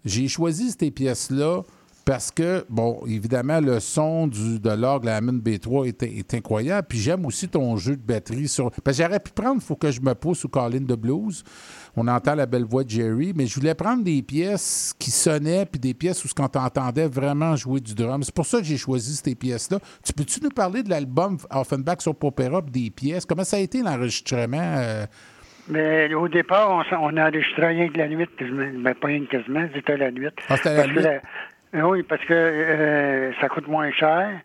[0.05, 1.63] j'ai choisi ces pièces-là
[2.09, 6.87] parce que, bon, évidemment, le son du, de l'orgue, la Hammond B3 est, est incroyable.
[6.89, 8.71] Puis j'aime aussi ton jeu de batterie sur.
[8.83, 11.45] Parce que j'aurais pu prendre Il faut que je me pousse ou Colin de Blues.
[11.95, 15.67] On entend la belle voix de Jerry, mais je voulais prendre des pièces qui sonnaient,
[15.67, 18.23] puis des pièces où ce qu'on t'entendait vraiment jouer du drum.
[18.23, 19.79] C'est pour ça que j'ai choisi ces pièces-là.
[20.03, 23.27] Tu peux-tu nous parler de l'album Offenbach sur Opera, puis des pièces?
[23.27, 24.77] Comment ça a été l'enregistrement?
[24.79, 25.05] euh,
[25.69, 28.27] Mais au départ, on, on a enregistré rien que la nuit.
[28.41, 30.29] Ben, pas rien quasiment, c'était la nuit.
[30.49, 31.05] Ah, c'était la nuit?
[31.75, 34.41] Oui, parce que euh, ça coûte moins cher.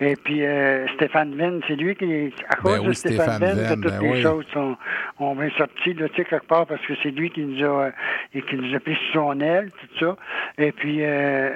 [0.00, 3.54] Et puis euh, Stéphane Venn, c'est lui qui, à cause Ben de oui, Stéphane, Stéphane
[3.56, 4.22] Venn, toutes ben les oui.
[4.22, 4.76] choses sont,
[5.18, 7.90] ont bien sorti de tu sais, quelque part parce que c'est lui qui nous a
[8.32, 10.16] et qui nous a pris sur son aile, tout ça.
[10.56, 11.50] Et puis euh,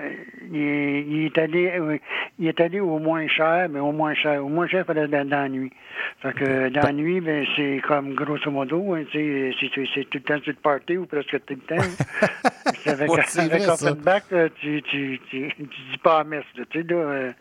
[0.50, 2.00] il, est- il est allé oui,
[2.40, 4.44] il est allé au moins cher, mais au moins cher.
[4.44, 5.72] Au moins cher, fallait dans, dans la nuit.
[6.20, 10.18] Fait que dans la nuit, ben, c'est comme grosso modo, hein, c'est, c'est, c'est tout
[10.18, 11.82] le temps sur le party ou presque tout le temps.
[12.84, 13.92] C'est avec, Ouais, c'est avec vrai, ça.
[13.92, 17.32] Offenbach, là, tu, tu, tu, tu dis pas à messe, tu sais, là, euh,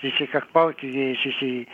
[0.00, 1.66] c'est, c'est quelque part, c'est,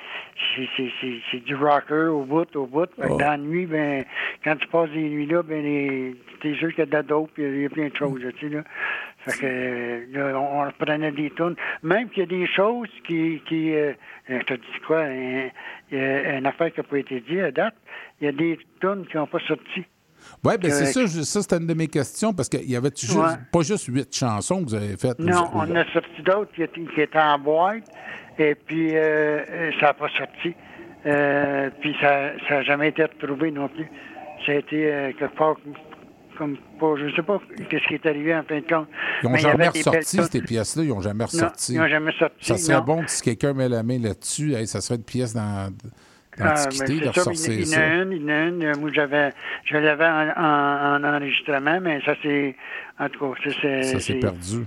[1.44, 2.88] du rocker au bout, au bout.
[2.98, 3.16] Oh.
[3.16, 4.04] Dans la nuit, ben,
[4.44, 7.30] quand tu passes des nuits là, ben, t'es sûr qu'il y a de la dope,
[7.38, 8.62] il y a- il y a plein de choses, là, tu sais, là.
[9.24, 11.54] Fait que, euh, là, on, reprenait des tunes.
[11.84, 13.92] Même qu'il y a des choses qui, qui euh,
[14.30, 15.48] euh, te dis quoi, un-
[15.92, 17.74] il y a une affaire qui n'a pas été dit à date,
[18.20, 19.84] il y a des tunes qui n'ont pas sorti.
[20.44, 22.74] Oui, bien c'est Euh, ça, je- ça c'était une de mes questions, parce qu'il y
[22.76, 23.24] avait Ouais.
[23.52, 25.18] pas juste huit chansons que vous avez faites.
[25.20, 26.62] Non, on a sorti d'autres qui
[27.00, 27.84] étaient en boîte,
[28.38, 30.54] et puis euh, euh, ça n'a pas sorti.
[31.06, 33.86] Euh, puis ça n'a jamais été retrouvé non plus.
[34.46, 35.56] Ça a été euh, quelque part
[36.38, 38.88] comme pas, je sais pas qu'est-ce qui est arrivé en fin de compte.
[39.22, 41.74] Ils n'ont jamais ressorti ces pièces-là, ils n'ont jamais ressorti.
[41.74, 42.84] ils n'ont jamais sorti, Ça serait non.
[42.84, 45.70] bon que si quelqu'un met la main là-dessus, hey, ça serait une pièce dans,
[46.40, 48.80] Ah, c'est ça, il, il y en a une, il y en a une.
[48.80, 49.30] Moi, j'avais,
[49.66, 52.56] je l'avais en, en- en enregistrement, mais ça, c'est,
[52.98, 53.82] en tout cas, ça, c'est...
[53.82, 54.64] Ça s'est c'est- perdu.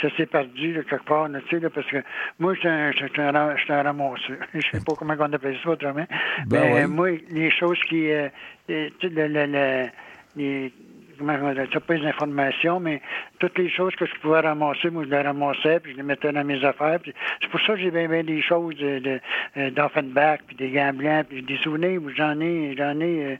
[0.00, 1.96] Ça s'est perdu, là, quelque part, là, tu sais, parce que
[2.38, 2.92] moi, je suis un,
[3.34, 4.36] un, un ramasseur.
[4.54, 6.06] Je sais pas comment on appelle ça autrement.
[6.46, 6.86] Ben mais oui.
[6.86, 8.10] moi, les choses qui...
[8.10, 8.28] euh,
[8.70, 9.88] euh, tu sais, le, le, le-
[10.36, 10.72] les...
[11.18, 11.80] Comment on appelle ça?
[11.80, 13.00] Pas les informations, mais
[13.40, 16.30] toutes les choses que je pouvais ramasser, moi, je les ramassais, puis je les mettais
[16.30, 17.00] dans mes affaires.
[17.40, 19.20] C'est pour ça que j'ai bien, bien des choses de, de,
[19.56, 23.36] euh, d'Offenbach, puis des gants blancs, puis des souvenirs, j'en ai, j'en ai, euh,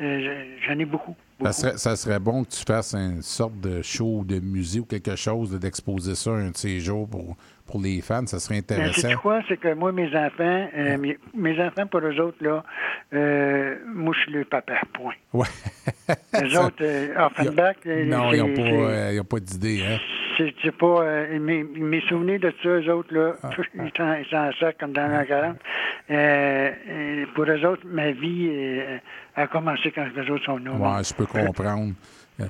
[0.00, 1.14] euh, j'en ai beaucoup.
[1.42, 4.84] Ça serait, ça serait bon que tu fasses une sorte de show de musée ou
[4.84, 7.36] quelque chose, de- d'exposer ça un de ces jours pour,
[7.70, 8.26] pour les fans.
[8.26, 9.16] Ça serait Ben, intéressant.
[9.20, 9.40] quoi?
[9.48, 12.62] C'est que moi, mes enfants, euh, mes, mes enfants, pour eux autres, là,
[13.14, 15.14] euh, moi, je suis le papa, point.
[15.32, 15.46] Ouais.
[16.42, 18.40] Les autres, euh, Offenbach, euh, non, ils
[19.16, 19.82] n'ont pas, pas d'idée.
[19.88, 19.98] Hein?
[20.62, 23.50] c'est pas euh, mes, mes souvenirs de ça, eux autres, là, Ah.
[23.74, 25.56] ils s'en- ils s'en sortent comme dans l'an 40.
[26.10, 28.96] Euh, euh, pour eux autres, ma vie euh,
[29.36, 30.70] a commencé quand les autres sont nés.
[30.70, 31.92] Ouais, je peux comprendre.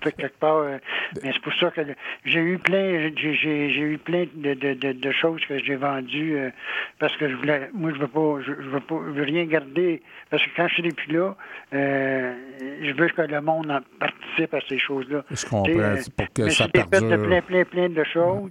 [0.03, 0.79] Fait que quelque part, euh,
[1.23, 1.81] mais c'est pour ça que
[2.25, 6.51] j'ai eu plein, j'ai, eu plein de, de, de, de choses que j'ai vendues euh,
[6.99, 9.45] parce que je voulais, moi je veux pas, je, je veux pas, je veux rien
[9.45, 11.37] garder parce que quand je serai plus là,
[11.75, 12.35] euh,
[12.83, 15.25] je veux que le monde en participe à ces choses-là.
[15.31, 17.27] Je comprends, pour que mais ça c'est des fêtes de perdure.
[17.27, 18.51] plein, plein, plein de choses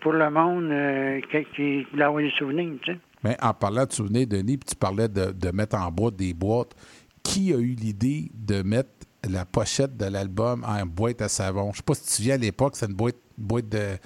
[0.00, 2.98] pour le monde qui, qui voulait avoir des souvenirs, tu sais.
[3.22, 6.32] Mais en parlant de souvenirs, Denis, puis tu parlais de, de mettre en boîte des
[6.32, 6.74] boîtes,
[7.22, 8.88] qui a eu l'idée de mettre
[9.28, 11.64] la pochette de l'album en boîte à savon?
[11.64, 13.96] Je ne sais pas si tu te souviens à l'époque, c'est une boîte, boîte de,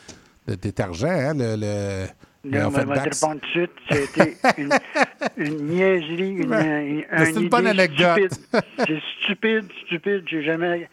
[0.48, 1.34] de détergent, hein?
[1.34, 2.06] Le, le,
[2.46, 3.70] Là, on va te répondre tout de suite.
[3.90, 4.68] C'était une,
[5.38, 8.32] une niaiserie, une, c'est une bonne idée anecdote.
[8.34, 8.62] stupide.
[8.86, 10.24] C'est stupide, stupide.
[10.26, 10.86] J'ai jamais,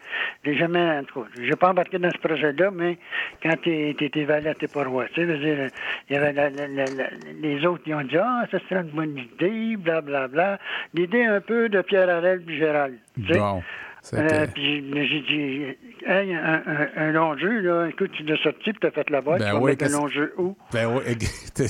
[0.46, 2.96] j'ai jamais, en tout cas, j'ai pas embarqué dans ce projet-là, mais
[3.42, 5.04] quand t'es, t'es, t'es valet, t'es pas roi.
[5.12, 5.68] Tu sais, dire,
[6.08, 7.10] il y avait la- la- la-
[7.42, 10.58] les autres qui ont dit, ah, ça serait une bonne idée, blablabla.
[10.94, 12.96] L'idée un peu de Pierre Harel puis Gérald.
[13.14, 13.38] tu sais.
[13.38, 13.62] Bon.
[14.14, 15.62] Euh, puis j'ai dit,
[16.06, 19.20] hey, un, un, un long jeu, là, écoute, tu l'as sorti, puis t'as fait la
[19.20, 20.56] boîte, Ben tu oui, qu'est-ce- long jeu où?
[20.72, 21.02] Ben oui,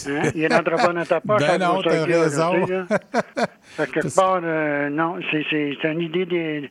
[0.08, 0.30] Hein?
[0.34, 1.42] Il rentre pas dans ta poche.
[1.46, 2.66] Ben non, t'as là, raison.
[2.66, 2.86] là.
[3.62, 5.44] Fait que quelque part, euh, non, c'est,
[5.92, 6.70] une idée des.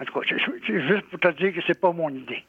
[0.00, 2.44] En tout cas, juste pour te dire que c'est pas mon idée.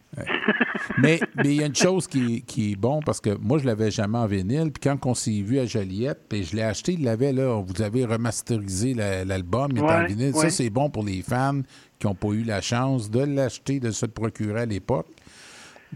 [0.99, 3.65] mais mais il y a une chose qui, qui est bon parce que moi, je
[3.65, 4.71] l'avais jamais en vinyle.
[4.71, 7.59] Puis quand on s'est vu à Joliette, puis je l'ai acheté, il l'avait là.
[7.65, 10.33] Vous avez remasterisé la- l'album, il est en vinyle.
[10.35, 10.41] ouais.
[10.41, 11.61] Ça, c'est bon pour les fans
[11.99, 15.07] qui n'ont pas eu la chance de l'acheter, de se le procurer à l'époque.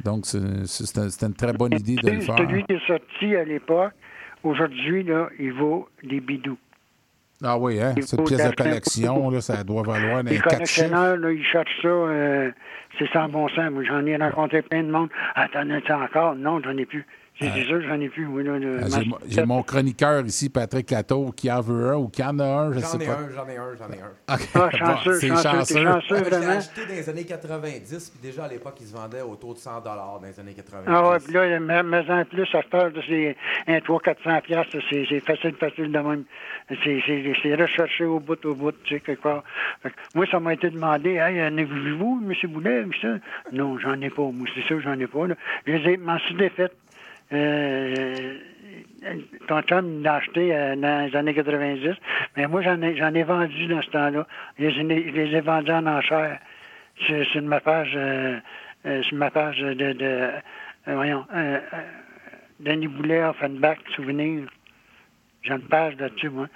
[0.03, 2.37] Donc, c'est- c'est c'était une très bonne idée de le faire.
[2.37, 3.93] Celui qui est sorti à l'époque,
[4.43, 6.57] aujourd'hui, là, il vaut des bidous.
[7.45, 7.93] Ah oui, hein?
[8.09, 10.81] Faut pièce de collection, là, ça doit valoir Les un 4 chiffres.
[10.87, 12.51] collectionneurs, là, ils cherchent ça, euh,
[12.97, 13.69] c'est sans bon sens.
[13.71, 15.09] Moi, j'en ai rencontré plein de monde.
[15.35, 16.35] Ah, t'en as-tu encore?
[16.35, 17.05] Non, j'en ai plus.
[17.39, 18.27] C'est c'est sûr que j'en ai plus.
[18.27, 22.07] Oui, Ah, J'ai mo- J'ai mon chroniqueur ici, Patrick Latour, qui en veut un ou
[22.07, 23.13] qui en a un, je J'en sais ai pas.
[23.17, 24.33] un, j'en ai un, j'en ai un.
[24.35, 24.41] OK.
[24.53, 25.83] Ah, Bon, chanceux, c'est chanceux, chanceux.
[25.83, 29.21] chanceux, je l'ai acheté dans les années 90, puis déjà à l'époque, il se vendait
[29.21, 30.85] autour de 100 dans les années 90.
[30.87, 33.35] Ah ouais, puis là, mais, mais en plus, à cette heure, c'est
[33.67, 36.23] un 300-400 piastres, c'est c'est facile, facile de même.
[36.83, 39.43] C'est- recherché au bout, au bout, tu sais, quelque part.
[40.15, 42.51] Moi, ça m'a été demandé, hey, en avez-vous, M.
[42.51, 43.07] Boulet, ça?
[43.51, 45.35] Non, j'en ai pas, moi, c'est sûr, j'en ai pas, là.
[45.65, 46.73] Je les ai, m'en suis défaite.
[47.33, 48.37] Euh,
[49.47, 51.95] ton chum l'a acheté euh, dans les années 90,
[52.37, 54.27] mais moi, j'en ai, j'en ai vendu dans ce temps-là.
[54.59, 56.39] Je les ai, vendus en enchère
[56.97, 58.39] sur, sur ma page, euh,
[58.85, 60.29] euh, ma page de, de
[60.87, 61.77] euh, voyons, euh, euh,
[62.59, 64.47] Denis Boulet, Offenbach, Souvenir.
[65.43, 66.47] J'ai une page là-dessus, moi.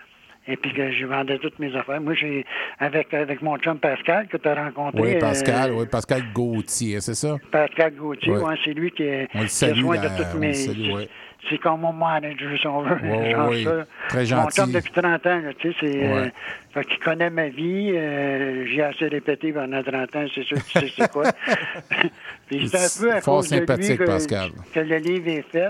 [0.48, 2.00] Et puis que je vendais toutes mes affaires.
[2.00, 2.46] Moi, j'ai,
[2.80, 5.02] avec, avec mon chum Pascal, que tu as rencontré.
[5.02, 7.36] Oui, Pascal, euh, oui, Pascal Gauthier, c'est ça?
[7.52, 8.42] Pascal Gauthier, Ouais.
[8.44, 10.48] ouais, c'est lui qui, est, On le salue, soin de toutes mes.
[10.48, 11.10] le salue, ouais.
[11.50, 12.96] C'est comme mon manager, si on veut.
[12.96, 13.86] Ouais, genre ouais, ça.
[14.10, 14.56] très C'est Mon gentil.
[14.62, 16.04] chum depuis 30 ans, tu sais, c'est.
[16.04, 16.28] euh,
[16.74, 17.92] fait qu'il connaît ma vie.
[17.96, 21.24] euh, J'ai assez répété pendant 30 ans, c'est sûr que tu sais c'est quoi.
[22.48, 24.50] Puis c'est un peu à cause de lui que, Pascal.
[24.74, 25.70] que le livre est fait.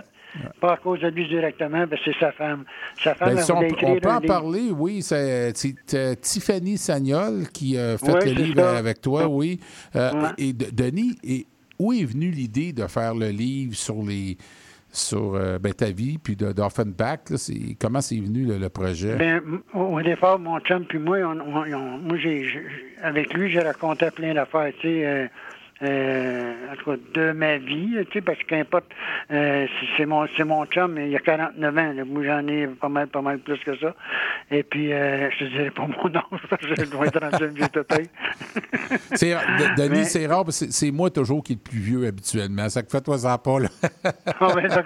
[0.62, 2.64] Pas à cause de lui directement, ben c'est sa femme.
[3.02, 4.22] Sa femme, Ben, si on, peut- on en livre.
[4.26, 5.02] parler, oui.
[5.02, 5.52] C'est
[5.94, 8.78] euh, Tiffany Sagnol qui a fait le livre ça.
[8.78, 9.60] avec toi, oui.
[9.96, 10.30] Euh, Ouais.
[10.38, 11.46] Et, et de- Denis, et
[11.80, 14.38] où est venue l'idée de faire le livre sur les
[14.90, 17.20] sur euh, ben, ta vie, puis de- d'Offenbach?
[17.80, 19.10] Comment c'est venu le, le projet?
[19.20, 22.66] M- au départ, mon chum puis moi, on, on- on- moi, j'ai, j'ai-
[23.04, 25.28] avec lui, j'ai raconté plein d'affaires, euh,
[25.84, 28.86] euh, en tout cas, de ma vie, tu sais, parce qu'importe,
[29.32, 32.06] euh, c'est, mon, c'est mon chum, mais il a 49 ans, là.
[32.06, 33.96] moi, j'en ai pas mal, pas mal plus que ça.
[34.52, 37.68] Et puis, euh, je te dirais pas mon que je dois être rendu un vieux
[37.70, 38.06] totale.
[39.14, 42.08] C'est- de- Denis, Mais- c'est rare, c'est c'est moi toujours qui est le plus vieux
[42.08, 42.68] habituellement.
[42.70, 43.70] Ça que fais-toi ça pas, là.
[44.40, 44.86] Ah, ben, donc,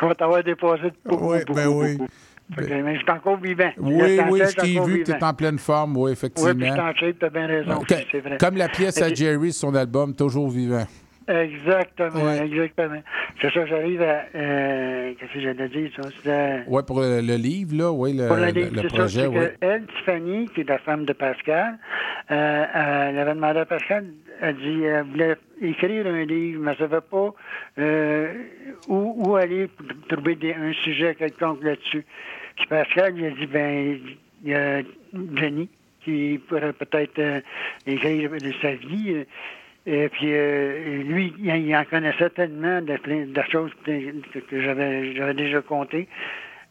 [0.00, 1.96] je vais t'avoir déposé de beaucoup, Oui, beaucoup, ben oui.
[1.96, 2.10] beaucoup.
[2.10, 2.12] Fait
[2.56, 3.70] mais je suis encore vivant.
[3.78, 6.52] Oui, oui, je t'ai vu que tu es en pleine forme, oui, Oui, effectivement.
[6.58, 6.64] je
[6.98, 7.94] suis en t'as bien raison, OK.
[8.10, 8.38] c'est vrai.
[8.38, 10.84] Comme la pièce à Jerry son album, toujours vivant.
[11.28, 13.02] Exactement, exactement.
[13.40, 14.24] C'est ça, j'arrive à.
[14.34, 16.08] Euh, Qu'est-ce que j'allais dire, ça?
[16.16, 16.60] C'était.
[16.66, 19.28] Oui, pour le, le livre, là, oui, le, Pour le- livre, le c'est projet, ça,
[19.28, 19.36] oui.
[19.36, 21.78] que elle, Tiffany, qui est la femme de Pascal,
[22.30, 24.06] euh, euh, elle avait demandé à Pascal,
[24.40, 27.34] elle dit, elle voulait écrire un livre, mais elle ne savait pas
[27.78, 28.32] euh,
[28.88, 32.04] où, où aller pour trouver des- un sujet quelconque là-dessus.
[32.60, 33.98] Puis Pascal lui a dit, ben,
[34.44, 34.82] il y a
[35.34, 35.68] Jenny
[36.04, 37.40] qui pourrait peut-être euh,
[37.86, 39.12] écrire de sa vie.
[39.14, 39.24] euh,
[39.86, 45.14] et puis euh, lui, il, il en connaissait tellement de, plein de choses que, j'avais
[45.14, 46.06] j'avais déjà compté.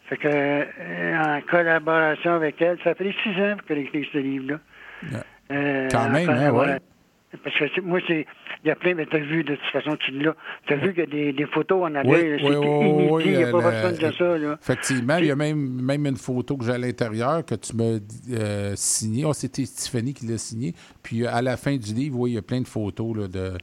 [0.07, 4.07] Fait que euh, en collaboration avec elle, ça a pris six ans pour qu'elle écrive
[4.13, 4.59] ce livre-là.
[5.51, 6.77] Euh, Quand même, hein, ouais.
[7.43, 8.25] Parce que moi, c'est.
[8.63, 10.35] Il y a plein, mais t'as vu, de toute façon, tu l'as.
[10.67, 12.39] T'as vu qu'il y a des, des photos en arrière.
[12.43, 14.57] oui, oui, oui, il n'y a euh, pas la- personne qui a ça, là.
[14.59, 17.99] Effectivement, il y a même, même une photo que j'ai à l'intérieur que tu m'as
[18.31, 19.25] euh, signée.
[19.25, 20.73] Oh, c'était Tiffany qui l'a signée.
[21.03, 23.27] Puis euh, à la fin du livre, oui, il y a plein de photos là,
[23.27, 23.53] de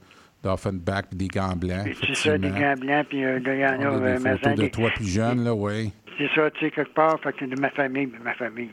[0.44, 1.88] d'Offenbach des gants blancs.
[2.06, 3.90] C'est ça, des gants blancs, puis euh, il y en a.
[3.90, 5.90] On a euh, photos de toi plus jeune, là, oui.
[6.18, 8.70] C'est ça, tu sais, quelque part, fait que de ma famille, ma famille.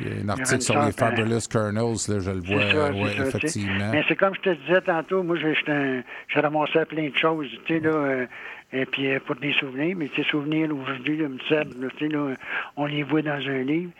[0.00, 0.90] Il y a un article sur les hein.
[0.92, 3.90] Fabulous Kernels, là, je le vois, ça, ouais, ça, effectivement.
[3.92, 7.80] Mais c'est comme je te disais tantôt, moi, j'ai ramassé plein de choses, tu sais,
[7.80, 8.26] là, euh,
[8.72, 11.64] et puis euh, pour des souvenirs, mais ces souvenirs, aujourd'hui, me là,
[11.96, 12.34] tu sais, là,
[12.76, 13.90] on les voit dans un livre.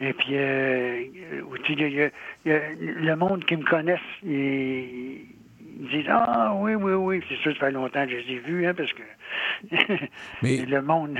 [0.00, 1.02] Et puis, euh,
[1.32, 2.10] euh, tu sais, il y a-
[2.44, 5.22] il y a- le monde qui me connaisse, ils,
[5.80, 7.20] ils disent Ah, oui, oui, oui.
[7.28, 9.02] C'est sûr, ça fait longtemps que je les ai vus, hein, parce que
[10.42, 11.18] Mais- le monde,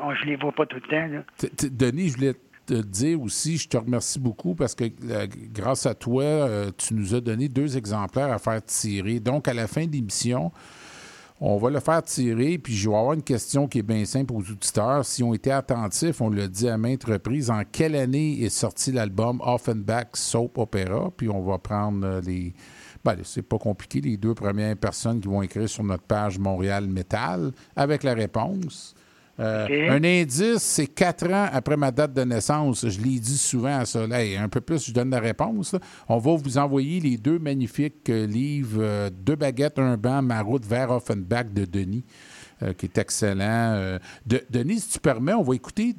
[0.00, 1.48] on, je les vois pas tout le temps, là.
[1.70, 2.32] Denis, je voulais
[2.66, 6.94] te dire aussi, je te remercie beaucoup parce que euh, grâce à toi, euh, tu
[6.94, 9.20] nous as donné deux exemplaires à faire tirer.
[9.20, 10.52] Donc, à la fin de l'émission,
[11.38, 14.32] On va le faire tirer, puis je vais avoir une question qui est bien simple
[14.32, 15.04] aux auditeurs.
[15.04, 18.90] Si on était attentifs, on l'a dit à maintes reprises, en quelle année est sorti
[18.90, 21.10] l'album Offenbach Soap Opera?
[21.14, 22.54] Puis on va prendre euh, les.
[23.04, 26.88] Ben, c'est pas compliqué, les deux premières personnes qui vont écrire sur notre page Montréal
[26.88, 28.95] Metal avec la réponse.
[29.38, 29.90] Euh.
[29.90, 32.88] Un indice, c'est quatre ans après ma date de naissance.
[32.88, 34.36] Je l'ai dit souvent à Soleil.
[34.36, 35.74] Un peu plus, je donne la réponse.
[35.74, 35.80] là.
[36.08, 40.40] On va vous envoyer les deux magnifiques euh, livres euh, Deux baguettes, un banc, ma
[40.40, 42.04] route vers Offenbach de Denis.
[42.78, 43.98] qui est excellent.
[44.24, 45.94] De- Denis, si tu permets, on va écouter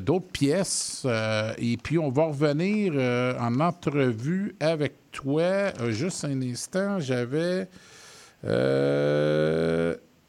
[0.00, 1.04] d'autres pièces
[1.58, 2.92] et puis on va revenir
[3.40, 5.72] en entrevue avec toi.
[5.90, 7.66] Juste un instant, j'avais...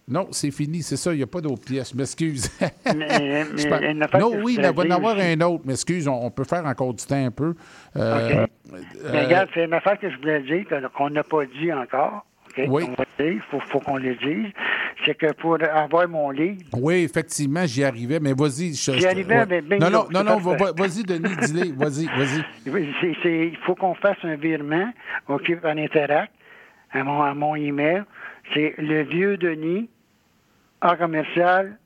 [0.10, 1.94] Non, c'est fini, c'est ça, il n'y a pas d'autres pièces.
[1.94, 2.50] M'excuse.
[2.96, 3.44] Mais-
[3.92, 5.66] une non, oui, il va y en avoir un autre.
[5.68, 7.54] M'excuse, on, on peut faire encore du temps un peu.
[7.98, 8.50] Euh, OK.
[8.74, 8.78] euh,
[9.12, 10.64] Mais regarde, c'est une affaire que je voulais dire,
[10.96, 12.26] qu'on n'a pas dit encore.
[12.58, 12.64] OK?
[12.70, 12.84] Oui.
[13.20, 14.52] Il faut, faut qu'on le dise.
[15.06, 18.74] C'est que pour avoir mon livre, oui, effectivement, j'y arrivais, mais vas-y.
[18.76, 19.62] je- J'y arrivais, ouais.
[19.68, 21.74] mais Non, non, non, non, va- vas-y, Denis, dis-le.
[21.78, 23.52] Vas-y, vas-y.
[23.52, 24.90] il faut qu'on fasse un virement
[25.28, 26.32] OK, par Interact
[26.94, 28.04] à mon, à mon email.
[28.54, 29.90] C'est le vieux Denis,
[30.82, 31.78] en commercial.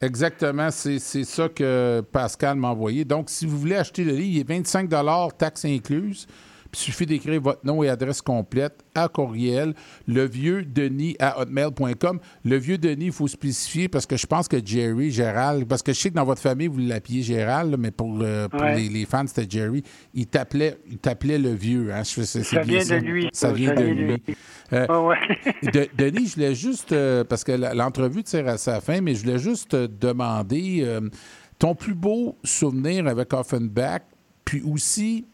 [0.00, 3.04] Exactement, c'est c'est ça que Pascal m'a envoyé.
[3.04, 4.88] Donc, si vous voulez acheter le livre, il est 25
[5.36, 6.28] taxes incluses.
[6.74, 9.74] Il suffit d'écrire votre nom et adresse complète à courriel,
[10.06, 12.18] le vieux Denis à hotmail.com.
[12.46, 15.92] Le vieux Denis, il faut spécifier parce que je pense que Jerry, Gérald, parce que
[15.92, 18.48] je sais que dans votre famille, vous l'appeliez Gérald, mais pour, Ouais.
[18.76, 19.82] les, les fans, c'était Jerry.
[20.14, 21.92] Il t'appelait il t'appelait le vieux.
[21.92, 22.04] Hein?
[22.04, 24.04] Je- Ça vient de lui, Ça ça, vient de lui.
[24.06, 24.22] lui.
[24.72, 25.16] Euh, Ah ouais.
[25.74, 29.24] de- Denis, je voulais juste, euh, parce que l'entrevue tire à sa fin, mais je
[29.24, 31.00] voulais juste te demander euh,
[31.58, 34.00] ton plus beau souvenir avec Offenbach,
[34.46, 35.26] puis aussi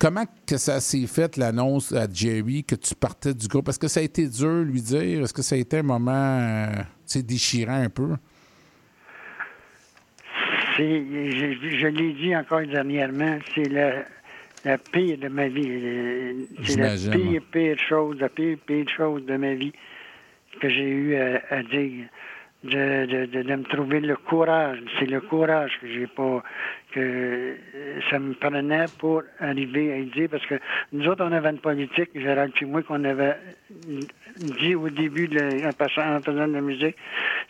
[0.00, 3.68] comment que ça s'est fait l'annonce à Jerry que tu partais du groupe?
[3.68, 5.22] Est-ce que ça a été dur lui dire?
[5.22, 6.10] Est-ce que ça a été un moment
[6.40, 6.82] euh,
[7.16, 8.16] déchirant un peu?
[10.76, 14.04] C'est, je, je l'ai dit encore dernièrement, c'est la,
[14.64, 15.68] la pire de ma vie.
[15.68, 16.32] Euh,
[16.64, 19.72] C'est la pire, pire chose, la pire, pire chose de ma vie
[20.60, 22.06] que j'ai eu à, à dire.
[22.62, 24.80] De, de, de, de me trouver le courage.
[24.98, 26.42] C'est le courage que j'ai pas,
[26.92, 30.56] que euh, ça me prenait pour arriver à dire, parce que
[30.92, 33.36] nous autres, on avait une politique, Gérald puis moi, qu'on avait
[34.58, 35.28] dit au début,
[35.64, 36.96] en, passant, en faisant de la musique,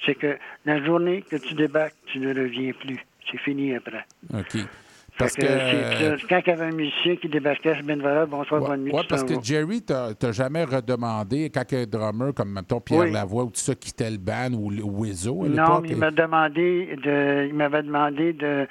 [0.06, 3.00] c'est que la journée que tu débarques, tu ne reviens plus.
[3.30, 4.04] C'est fini après.
[5.18, 6.26] Parce que.
[6.28, 8.92] quand il y avait un musicien qui débarquait à bénévolat, bonsoir, bonne nuit.
[8.94, 9.40] Oui, parce que vas.
[9.42, 13.12] Jerry, t'as jamais redemandé, quand un drummer comme, mettons, Pierre Oui.
[13.12, 16.10] Lavoie ou tout ça quittait le band ou le Wizzo à Non, mais il m'a
[16.10, 18.66] demandé de, il m'avait demandé de,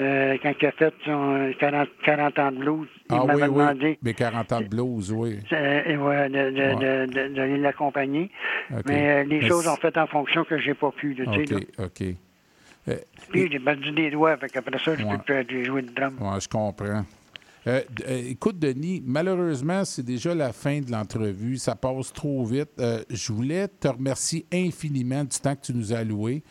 [0.00, 3.42] euh, quand il a fait son 40, 40 ans de blues, il Ah oui, m'avait
[3.42, 3.48] oui.
[3.48, 5.38] demandé Mais 40 ans de blues, oui.
[5.52, 7.06] euh, et ouais, de- de- Ouais.
[7.06, 8.30] de- de- d'aller l'accompagner.
[8.70, 8.82] OK.
[8.86, 11.14] Mais euh, les Mais choses ont fait en fonction que j'ai pas pu.
[11.14, 11.24] là.
[11.30, 12.06] OK, OK.
[12.88, 12.96] Euh,
[13.34, 15.18] j'ai perdu des doigts, fait qu'après ça, je Ouais.
[15.26, 16.16] peux plus jouer de drum.
[16.20, 17.04] Ouais, je comprends.
[17.64, 21.58] Euh, euh, écoute, Denis, malheureusement, c'est déjà la fin de l'entrevue.
[21.58, 22.70] Ça passe trop vite.
[22.80, 26.42] Euh, je voulais te remercier infiniment du temps que tu nous as alloué.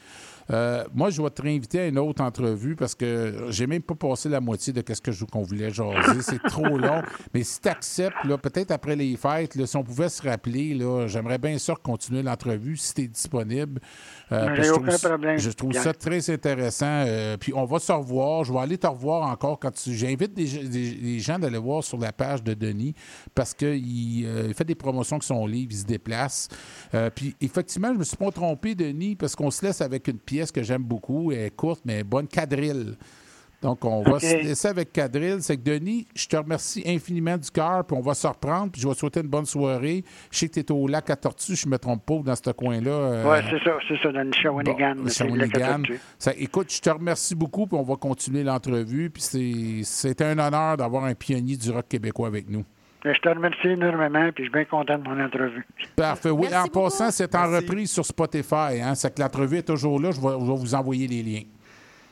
[0.49, 3.95] Euh, moi, je vais te réinviter à une autre entrevue parce que j'ai même pas
[3.95, 6.21] passé la moitié de ce que je- qu'on voulait jaser.
[6.21, 7.01] C'est trop long.
[7.33, 10.77] Mais si tu acceptes, peut-être après les fêtes, là, si on pouvait se rappeler,
[11.07, 13.79] j'aimerais bien sûr continuer l'entrevue si tu es disponible.
[14.31, 16.85] Euh, je aucun trouve ça- problème, Je trouve ça très intéressant.
[17.05, 18.43] Euh, puis on va se revoir.
[18.43, 19.93] Je vais aller te revoir encore quand tu.
[19.93, 22.93] J'invite des gens d'aller voir sur la page de Denis
[23.35, 26.47] parce qu'il euh, il fait des promotions avec son livre, il se déplace.
[27.15, 30.30] Puis effectivement, je me suis pas trompé, Denis, parce qu'on se laisse avec une pièce
[30.53, 31.31] que j'aime beaucoup.
[31.31, 32.95] Elle est courte, mais bonne quadrille.
[33.61, 35.37] Donc, on va se laisser avec Quadrille.
[35.41, 38.81] C'est que Denis, je te remercie infiniment du cœur, puis on va se reprendre, puis
[38.81, 40.03] je vais te souhaiter une bonne soirée.
[40.31, 42.35] Je sais que tu es au lac à Tortue, je ne me trompe pas, dans
[42.35, 42.89] ce coin-là.
[42.89, 44.95] euh, Ouais, c'est ça, c'est ça, dans le Shawinigan.
[44.95, 45.83] Bon, Shawinigan.
[46.17, 49.11] Ça- écoute, je te remercie beaucoup, puis on va continuer l'entrevue.
[49.11, 52.63] Puis c'est un honneur d'avoir un pionnier du rock québécois avec nous.
[53.03, 55.65] Je te remercie énormément, puis je suis bien content de mon entrevue.
[55.95, 56.29] Parfait.
[56.29, 58.81] Oui, en passant, c'est en reprise sur Spotify.
[58.81, 58.93] Hein?
[58.95, 60.11] C'est que l'entrevue est toujours là.
[60.11, 61.43] Je vais, je vais vous envoyer les liens.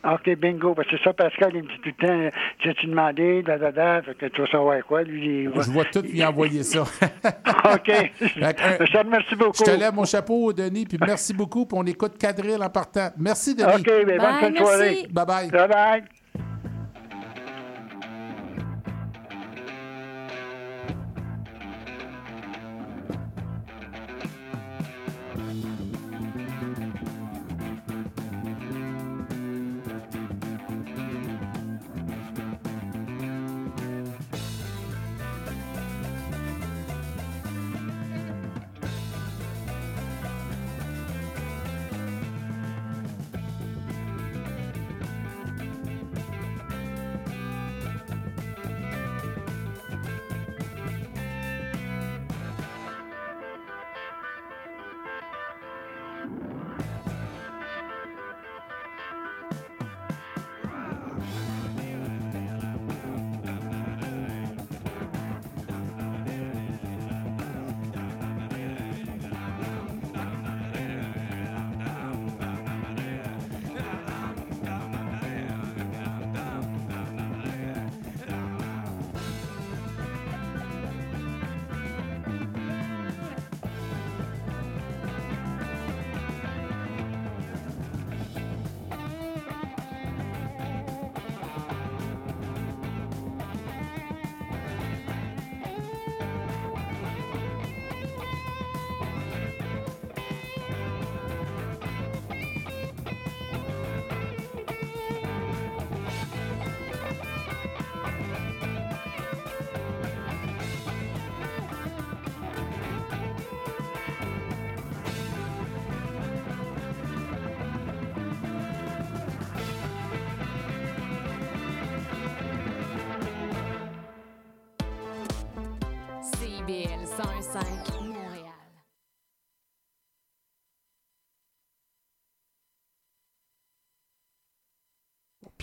[0.04, 0.74] OK, bingo.
[0.76, 3.72] Que c'est ça, Pascal, il me dit tout le temps, tu as-tu demandé, da, da,
[3.72, 5.62] da, fait que tu vas savoir quoi, lui, il va...
[5.62, 6.82] Je vais tout lui envoyer ça.
[6.84, 6.88] OK.
[8.22, 9.58] je te remercie beaucoup.
[9.60, 11.66] Je te lève mon chapeau, Denis, puis merci beaucoup.
[11.66, 13.10] Puis on écoute Quadrille en partant.
[13.18, 13.74] Merci, Denis.
[13.76, 14.80] OK, ben, bonne Bye, fin de soirée.
[14.80, 15.08] merci.
[15.08, 15.52] Bye-bye.
[15.52, 16.19] Bye-bye.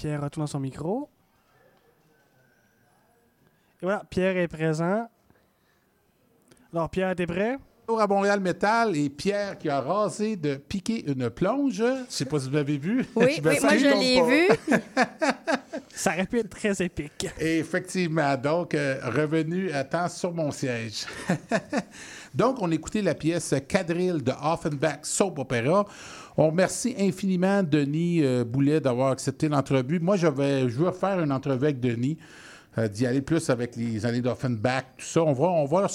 [0.07, 1.09] Pierre retourne dans son micro.
[3.83, 5.09] Et voilà, Pierre est présent.
[6.73, 7.59] Alors, Pierre, t'es prêt?
[7.81, 11.79] Retour à Montréal Métal et Pierre qui a rasé de piquer une plonge.
[11.79, 13.05] Je sais pas si vous l'avez vu.
[13.17, 14.49] Oui, oui, moi, je l'ai vu.
[15.91, 17.27] Ça aurait pu être très épique.
[17.41, 21.05] Et effectivement, donc, euh, revenu à temps sur mon siège.
[22.35, 25.85] donc, on écoutait la pièce Quadrille de Offenbach Soap Opera.
[26.39, 30.01] On remercie infiniment Denis euh, Boulet d'avoir accepté l'entrevue.
[30.01, 32.19] Moi, je vais, je veux faire une entrevue avec Denis,
[32.77, 35.23] euh, d'y aller plus avec les années d'Offenbach, tout ça.
[35.23, 35.89] On va, on va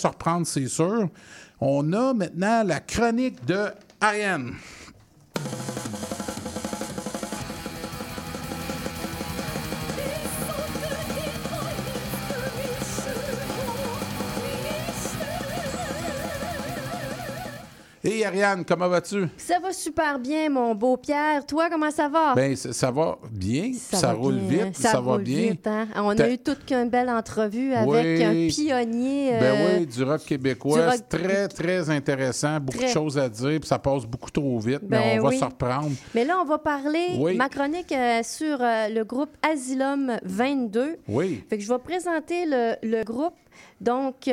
[0.44, 1.10] c'est sûr.
[1.60, 3.68] On a maintenant la chronique de
[4.00, 4.54] Ariane.
[18.04, 19.28] Et Ariane, comment vas-tu?
[19.38, 21.46] Ça va super bien, mon beau Pierre.
[21.46, 22.34] Toi, comment ça va?
[22.34, 24.66] Ben, ça, ça va bien, ça, va roule bien.
[24.66, 25.52] vite, ça, va roule bien.
[25.52, 25.88] vite, hein?
[25.96, 28.24] On a eu toute qu'une belle entrevue avec Oui.
[28.24, 29.32] un pionnier.
[29.40, 30.80] Ben euh, oui, du rock québécois.
[30.80, 32.60] du rock- C'est très, très intéressant.
[32.60, 32.88] Beaucoup Très.
[32.88, 35.44] de choses à dire, puis ça passe beaucoup trop vite, mais Ben on va se
[35.46, 35.92] reprendre.
[36.16, 37.36] Mais là, on va parler, Oui.
[37.36, 40.98] ma chronique euh, sur euh, le groupe Asylum 22.
[41.08, 41.44] Oui.
[41.48, 43.36] Fait que je vais présenter le, le groupe.
[43.80, 44.28] Donc,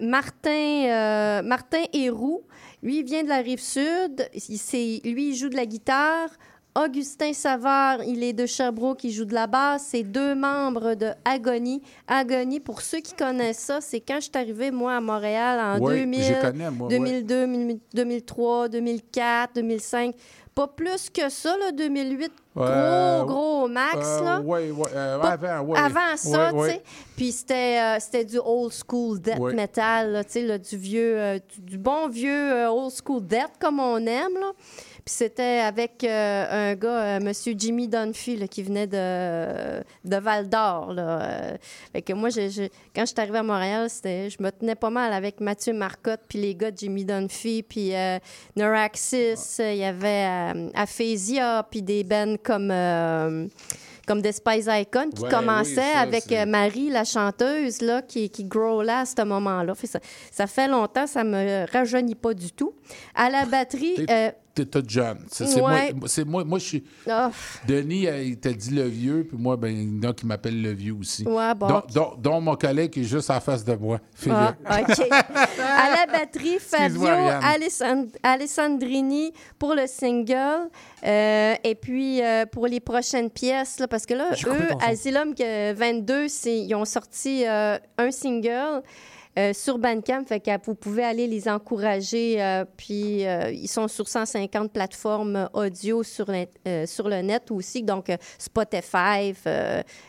[0.00, 2.42] Martin, Martin Héroux,
[2.82, 4.28] lui, il vient de la rive sud.
[4.34, 6.30] Il, lui, il joue de la guitare.
[6.76, 9.88] Augustin Savard, il est de Sherbrooke, il joue de la basse.
[9.90, 11.82] C'est deux membres de Agony.
[12.06, 15.84] Agony, pour ceux qui connaissent ça, c'est quand je suis arrivée, moi, à Montréal en
[15.84, 16.96] Oui, 2000, je connais, moi, ouais.
[16.98, 20.14] 2002, 2003, 2004, 2005.
[20.54, 22.32] Pas plus que ça, là, 2008.
[22.54, 24.40] Gros, gros max, là.
[24.44, 24.86] Oui, oui.
[24.92, 25.78] euh, avant, oui.
[25.78, 26.82] Avant ça, tu sais.
[27.16, 31.78] Puis c'était euh, c'était du old school death metal, tu sais, du vieux, euh, du,
[31.78, 34.52] bon vieux old school death comme on aime, là.
[35.10, 40.16] Puis c'était avec euh, un gars, euh, Monsieur Jimmy Dunphy, là, qui venait de, de
[40.18, 40.94] Val d'Or.
[40.96, 41.56] Euh,
[41.92, 45.12] fait que moi, quand je suis arrivée à Montréal, c'était, je me tenais pas mal
[45.12, 48.20] avec Mathieu Marcotte, puis les gars de Jimmy Dunphy, puis euh,
[48.54, 49.56] Neuraxis.
[49.58, 52.72] euh, Il y avait Aphasia, puis des bands comme,
[54.06, 55.28] comme des Spice Icon qui Ouais,
[55.64, 59.74] oui, ça, avec Marie, la chanteuse, là, qui, qui growlait à ce moment-là.
[59.82, 59.98] Ça,
[60.30, 62.74] ça fait longtemps, ça me rajeunit pas du tout.
[63.16, 64.06] À la batterie...
[64.08, 64.30] euh,
[64.60, 65.18] T'es toute jeune.
[65.30, 65.92] C'est c'est Ouais.
[65.94, 66.84] moi, c'est moi, moi, je suis.
[67.66, 70.26] Denis, euh, il t'a dit le vieux, puis moi, ben, il y en a qui
[70.26, 71.26] m'appellent le vieux aussi.
[71.26, 71.82] Ouais, bon.
[72.40, 73.98] Mon collègue qui est juste en face de moi.
[74.14, 74.36] Philippe.
[74.66, 75.00] Ah, OK.
[75.10, 77.06] à la batterie, Fabio.
[77.06, 80.68] Alessand- Alessandrini pour le single.
[81.06, 84.68] Euh, et puis, euh, pour les prochaines pièces, là, parce que là, eux.
[84.86, 88.82] Asylum euh, 22, c'est- ils ont sorti euh, un single.
[89.38, 92.42] Euh, sur Bandcamp, fait que vous pouvez aller les encourager.
[92.42, 99.32] euh, puis euh, ils sont sur 150 plateformes audio sur, le net aussi, donc Spotify,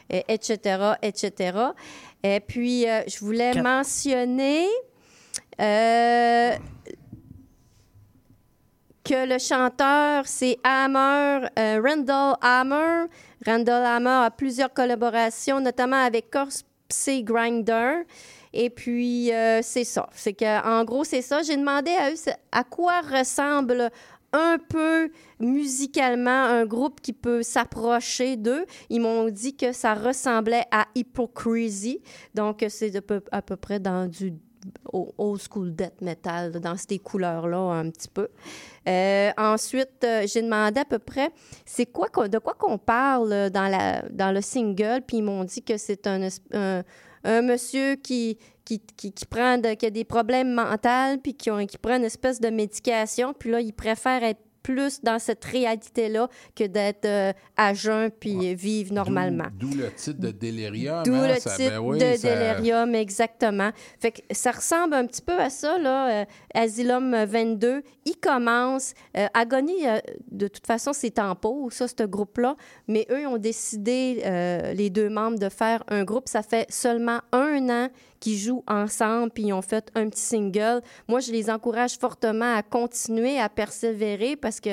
[0.09, 1.57] et- etc., etc.
[2.23, 3.63] Et puis je voulais Quatre.
[3.63, 4.65] mentionner
[9.03, 13.05] que le chanteur, c'est Hammer, euh, Randall Hammer.
[13.45, 16.63] Randall Hammer a plusieurs collaborations, notamment avec Corpse
[17.23, 18.03] Grinder.
[18.53, 20.09] Et puis, euh, c'est ça.
[20.13, 21.41] C'est que, en gros, c'est ça.
[21.41, 22.15] J'ai demandé à eux
[22.51, 23.89] à quoi ressemble
[24.33, 25.09] un peu
[25.39, 28.65] musicalement un groupe qui peut s'approcher d'eux.
[28.89, 32.01] Ils m'ont dit que ça ressemblait à Hypocrisy.
[32.33, 32.95] Donc, c'est
[33.31, 34.33] à peu, près dans du
[34.93, 38.29] old school death metal, dans ces couleurs-là, un petit peu.
[38.87, 41.31] Euh, ensuite, euh, j'ai demandé à peu près
[41.65, 46.05] c'est de quoi qu'on parle dans, la, le single, puis ils m'ont dit que c'est
[46.05, 46.83] un, un,
[47.23, 51.65] un monsieur qui, qui, qui, prend de- qui a des problèmes mentaux, puis qui, ont,
[51.65, 56.29] qui prend une espèce de médication, puis là, il préfère être plus dans cette réalité-là
[56.55, 59.47] que d'être euh, à jeun puis vivre normalement.
[59.59, 61.03] D'où le titre de Delirium.
[61.03, 63.71] D'où hein, le ça- titre ben oui, de ça- Delirium, exactement.
[63.99, 67.81] Fait que ça ressemble un petit peu à ça, là, euh, Asylum 22.
[68.05, 68.93] Il commence.
[69.17, 69.99] euh, Agony, euh,
[70.31, 72.55] de toute façon, c'est en pause, ça, ce groupe-là.
[72.87, 76.27] Mais eux, ont décidé, euh, les deux membres, de faire un groupe.
[76.27, 77.89] Ça fait seulement un an
[78.21, 80.81] qu'ils jouent ensemble, puis ils ont fait un petit single.
[81.09, 84.69] Moi, je les encourage fortement à continuer, à persévérer, parce que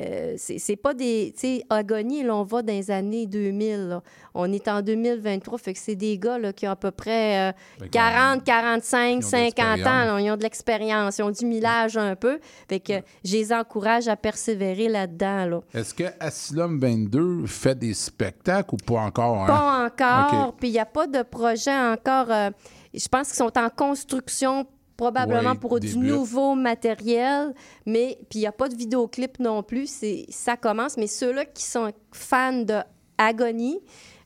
[0.00, 1.32] euh, c'est pas des...
[1.34, 4.02] Tu sais, Agony, là, on va dans les années 2000, là.
[4.36, 7.50] On est en 2023, fait que c'est des gars là, qui ont à peu près
[7.50, 9.84] euh, Fait qu'on- 40, 45, de 50 ans.
[9.84, 10.20] là.
[10.20, 12.40] ils ont de l'expérience, ils ont du millage un peu.
[12.68, 12.94] Fait que
[13.24, 15.46] je les encourage à persévérer là-dedans.
[15.46, 15.60] Là.
[15.74, 19.42] Est-ce que Asylum 22 fait des spectacles ou pas encore?
[19.42, 19.46] hein?
[19.46, 20.54] Pas encore.
[20.54, 22.30] Puis il n'y a pas de projet encore.
[22.30, 22.50] euh,
[22.94, 24.66] je pense qu'ils sont en construction
[24.96, 27.52] probablement Ouais, pour du nouveau matériel,
[27.84, 29.88] mais puis il n'y a pas de vidéoclip non plus.
[29.88, 30.96] C'est ça commence.
[30.96, 32.78] Mais ceux-là qui sont fans de
[33.18, 33.80] Agony,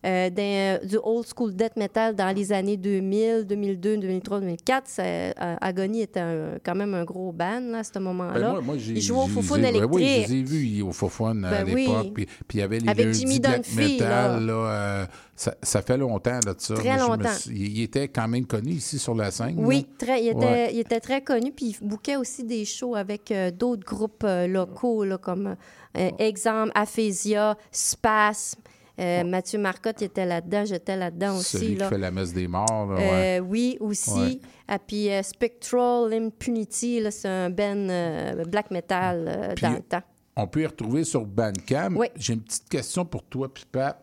[0.07, 4.87] euh, d'un- du old school death metal dans les années 2000, 2002, 2003, 2004.
[4.89, 8.39] Ça, euh, Agony était un- quand même un gros band là, à ce moment-là.
[8.41, 9.93] Ben, moi, moi, j'ai- Ils jouaient au Foufoune j'ai- ben électrique.
[9.95, 11.87] Oui, je les ai vus au Foufoune à Ben oui.
[11.87, 12.13] l'époque.
[12.15, 14.47] Puis, puis il y avait les Avec Jimmy Dunphy, metal.
[14.47, 16.75] Là, euh, ça, ça fait longtemps là, de ça.
[16.75, 17.29] Très longtemps.
[17.37, 19.55] suis- il, était quand même connu ici sur la scène.
[19.59, 20.07] Oui, là.
[20.07, 20.71] très, il, était, Ouais.
[20.75, 24.47] il était très connu, puis il bouquait aussi des shows avec euh, d'autres groupes euh,
[24.47, 25.57] locaux, là, comme
[25.97, 28.61] euh, exemple Aphésia, Spasme.
[28.99, 31.59] Euh, Mathieu Marcotte était là-dedans, j'étais là-dedans aussi.
[31.59, 31.85] Celui là.
[31.87, 32.87] qui fait la messe des morts.
[32.93, 34.11] là, Euh, oui, aussi.
[34.11, 34.41] Ouais.
[34.67, 39.81] Ah, puis euh, Spectral Impunity, c'est un band euh, black metal euh, Puis, dans le
[39.81, 40.03] temps.
[40.37, 41.95] On peut y retrouver sur Bandcamp.
[41.97, 42.09] Oui.
[42.17, 44.03] J'ai une petite question pour toi, puis Pat.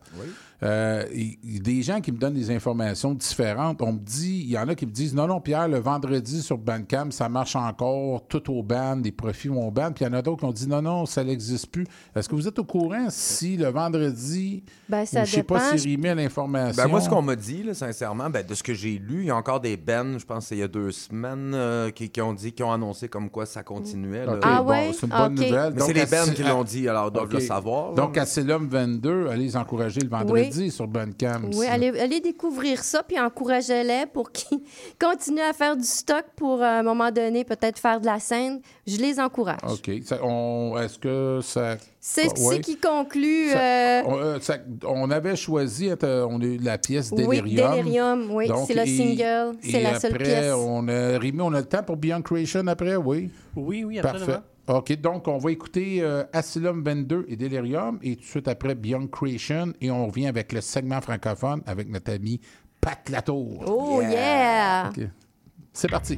[0.63, 3.81] Euh, il il y a des gens qui me donnent des informations différentes.
[3.81, 6.41] On me dit, il y en a qui me disent non, non, Pierre, le vendredi
[6.41, 9.91] sur Bandcamp, ça marche encore, tout au band, les profits vont au band.
[9.93, 11.85] Puis il y en a d'autres qui ont dit non, non, ça n'existe plus.
[12.15, 15.77] Est-ce que vous êtes au courant si le vendredi, Ben, ça ou je sais pas
[15.77, 16.83] si Rémi a l'information?
[16.83, 19.25] Ben, moi, ce qu'on m'a dit, là, sincèrement, ben, de ce que j'ai lu, il
[19.27, 21.91] y a encore des bands, je pense que c'est il y a deux semaines, euh,
[21.91, 24.25] qui, qui ont dit, qui ont annoncé comme quoi ça continuait.
[24.27, 25.73] OK, bon, c'est une bonne nouvelle.
[25.75, 27.89] Mais c'est les bands qui l'ont dit, alors ils doivent le savoir.
[27.89, 27.95] là.
[27.95, 31.41] Donc, à Célum 22, allez les encourager le vendredi sur Bandcamp.
[31.53, 34.59] Oui, allez, allez découvrir ça, puis encouragez-les pour qu'ils
[34.99, 38.59] continuent à faire du stock pour, à un moment donné, peut-être faire de la scène.
[38.87, 39.59] Je les encourage.
[39.67, 39.89] OK.
[39.89, 41.77] Est-ce que ça.
[41.99, 42.55] C'est Ah, ouais.
[42.57, 43.49] ce qui conclut...
[43.49, 44.57] Ça- euh, on, euh, ça-
[44.87, 47.71] on avait choisi, euh, on a eu la pièce Oui, Delirium.
[47.71, 50.53] Delirium, oui, c'est le single, c'est la seule après, pièce.
[50.55, 53.31] On a, on a le temps pour Beyond Creation après, oui?
[53.55, 54.33] Oui, oui, Parfait.
[54.67, 58.73] OK, donc on va écouter euh, Asylum 22 et Delirium et tout de suite après
[58.73, 62.41] Beyond Creation et on revient avec le segment francophone avec notre ami
[62.81, 63.63] Pat Latour.
[63.67, 64.91] Oh, yeah!
[65.71, 66.17] C'est parti.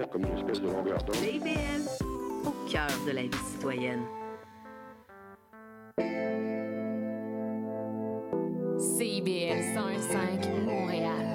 [0.00, 1.16] là, comme une espèce de longueur d'onde.
[1.16, 1.82] CIBL,
[2.46, 4.02] au cœur de la vie citoyenne.
[8.78, 11.26] CIBL 101.5 Montréal.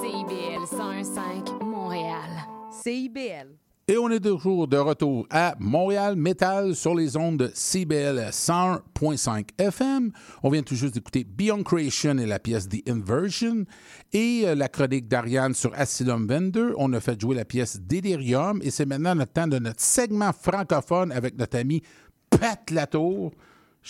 [0.00, 2.30] CIBL 101.5 Montréal.
[2.70, 3.67] CIBL.
[3.90, 9.48] Et on est toujours de retour à Montréal Metal sur les ondes de CBL 101.5
[9.56, 10.12] FM.
[10.42, 13.64] On vient juste d'écouter Beyond Creation et la pièce The Inversion
[14.12, 16.74] et euh, la chronique d'Ariane sur Asylum 22.
[16.76, 20.34] On a fait jouer la pièce Delirium et c'est maintenant le temps de notre segment
[20.34, 21.82] francophone avec notre ami
[22.28, 23.32] Pat Latour.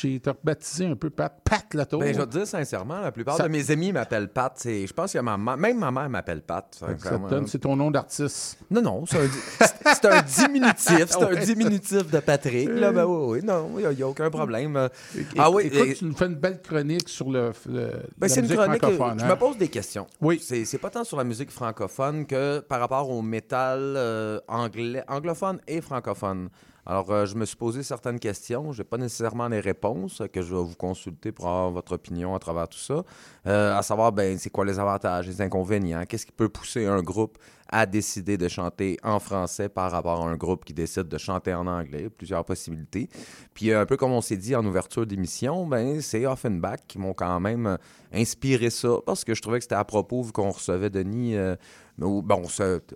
[0.01, 1.99] J'ai été baptisé un peu Pat, Pat Latour.
[1.99, 4.53] Ben, je vais te dire sincèrement, la plupart Ça- de mes amis m'appellent Pat.
[4.55, 6.66] C'est- Je pense que ma ma- même ma mère m'appelle Pat.
[6.79, 7.27] Ça sincèrement.
[7.27, 8.59] te donne- C'est ton nom d'artiste.
[8.70, 11.07] Non, non, c'est un, c'est- diminutif.
[11.09, 12.69] C'est un diminutif de Patrick.
[12.69, 14.77] Là, ben oui, oui, non, il n'y a, aucun problème.
[14.77, 14.89] Euh,
[15.37, 18.29] Ah oui, Écoute, et- tu nous fais une belle chronique sur le, le- Ben, la
[18.29, 18.79] c'est une chronique.
[18.81, 19.19] francophone.
[19.19, 19.29] Je hein?
[19.29, 20.07] me pose des questions.
[20.20, 20.39] Oui.
[20.41, 25.03] C'est c'est pas tant sur la musique francophone que par rapport au métal euh, anglais,
[25.09, 26.51] anglophone et francophone.
[26.90, 28.73] Alors, euh, je me suis posé certaines questions.
[28.73, 32.35] Je n'ai pas nécessairement les réponses que je vais vous consulter pour avoir votre opinion
[32.35, 33.05] à travers tout ça.
[33.47, 37.02] Euh, à savoir, ben, c'est quoi les avantages, les inconvénients, qu'est-ce qui peut pousser un
[37.02, 37.36] groupe
[37.69, 41.53] à décider de chanter en français par rapport à un groupe qui décide de chanter
[41.53, 43.09] en anglais, plusieurs possibilités.
[43.55, 46.99] Puis euh, un peu comme on s'est dit en ouverture d'émission, ben c'est Offenbach qui
[46.99, 47.77] m'ont quand même euh,
[48.12, 51.57] inspiré ça parce que je trouvais que c'était à propos vu qu'on recevait Denis euh,
[51.99, 52.43] bon,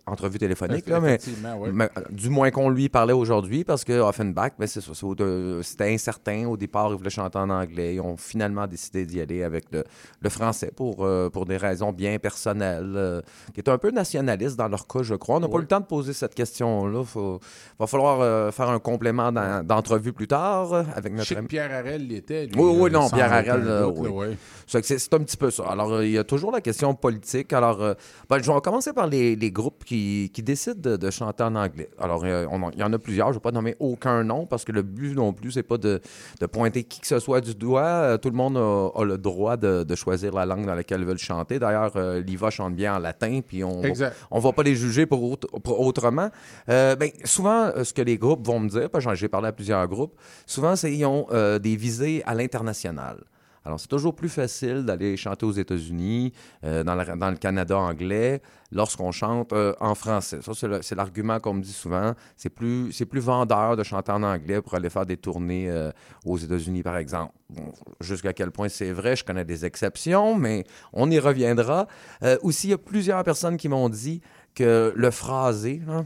[0.07, 1.71] entrevue téléphonique, là, mais, Effectivement, ouais.
[1.73, 4.93] mais, euh, du moins qu'on lui parlait aujourd'hui parce que Offenbach, ben, c'est ça,
[5.63, 6.47] c'était incertain.
[6.47, 7.97] Au départ, ils voulaient chanter en anglais.
[7.97, 9.85] Ils ont finalement décidé d'y aller avec le,
[10.21, 13.21] le français pour, euh, pour des raisons bien personnelles, euh,
[13.55, 15.37] qui est un peu nationaliste dans leur cas, je crois.
[15.37, 17.03] On n'a pas eu le temps de poser cette question-là.
[17.15, 17.39] Il
[17.79, 21.35] va falloir euh, faire un complément d'en- d'entrevue plus tard euh, avec Je notre sais
[21.35, 21.49] que ami.
[21.49, 22.47] Pierre Harel y était.
[22.47, 24.09] lui, Oui, oui, non, Pierre Harel, euh, oui.
[24.09, 24.37] ouais.
[24.67, 25.65] C'est un petit peu ça.
[25.69, 27.53] Alors, il y a toujours la question politique.
[27.53, 27.95] Alors, euh,
[28.31, 31.55] ben, je vais commencer par les, les groupes qui, qui décident de, de chanter en
[31.57, 31.91] anglais.
[31.99, 33.29] Alors, on il y en a plusieurs.
[33.29, 35.77] Je ne vais pas nommer aucun nom parce que le but non plus, c'est pas
[35.79, 36.01] de,
[36.41, 38.17] de pointer qui que ce soit du doigt.
[38.19, 41.07] Tout le monde a, a le droit de, de choisir la langue dans laquelle ils
[41.07, 41.59] veulent chanter.
[41.59, 41.93] D'ailleurs,
[42.25, 44.17] Liva chante bien en latin, puis on Exact.
[44.31, 46.31] on va pas les juger pour, autre- pour autrement.
[46.69, 49.87] Euh, ben, souvent, euh, ce que les groupes vont me dire, j'ai parlé à plusieurs
[49.89, 50.15] groupes,
[50.47, 53.25] souvent, c'est qu'ils ont euh, des visées à l'international.
[53.65, 56.33] Alors, c'est toujours plus facile d'aller chanter aux États-Unis,
[56.65, 58.43] euh, dans, le- Canada anglais,
[58.73, 60.41] lorsqu'on chante en français.
[60.43, 60.51] Ça,
[60.83, 62.13] c'est l'argument qu'on me dit souvent.
[62.37, 65.71] C'est plus, plus vendeur de chanter en anglais pour aller faire des tournées
[66.25, 67.33] aux États-Unis, par exemple.
[67.51, 67.71] Bon,
[68.01, 71.87] Jusqu'à quel point c'est vrai, je connais des exceptions, mais on y reviendra.
[72.43, 74.23] Aussi, il y a plusieurs personnes qui m'ont dit
[74.55, 76.05] que le phrasé, hein,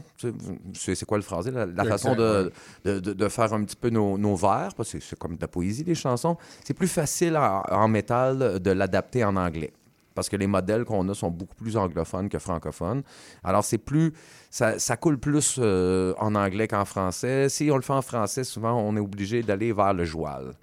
[0.73, 1.51] c'est- quoi le phrasé?
[1.51, 2.51] La, façon de,
[2.85, 5.41] de, de- de faire un petit peu nos, nos vers, parce que c'est comme de
[5.41, 6.37] la poésie, les chansons.
[6.63, 9.73] C'est plus facile en, en métal de l'adapter en anglais.
[10.15, 13.03] Parce que les modèles qu'on a sont beaucoup plus anglophones que francophones.
[13.43, 14.13] Alors, c'est plus.
[14.49, 17.49] Ça, ça coule plus euh, en anglais qu'en français.
[17.49, 20.53] Si on le fait en français, souvent, on est obligé d'aller vers le joual.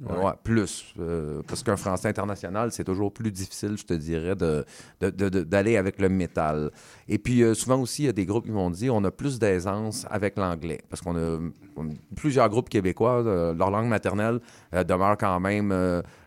[0.00, 0.16] Ouais.
[0.26, 0.94] Ouais, plus.
[1.00, 4.64] euh, parce qu'un français international, c'est toujours plus difficile, je te dirais, de-
[5.00, 6.70] de- de- de- d'aller avec le métal.
[7.08, 9.10] Et puis, euh, souvent aussi, il y a des groupes qui m'ont dit on a
[9.10, 10.80] plus d'aisance avec l'anglais.
[10.88, 11.38] Parce qu'on a,
[11.76, 14.38] on plusieurs groupes québécois, euh, leur langue maternelle
[14.72, 15.72] demeure quand même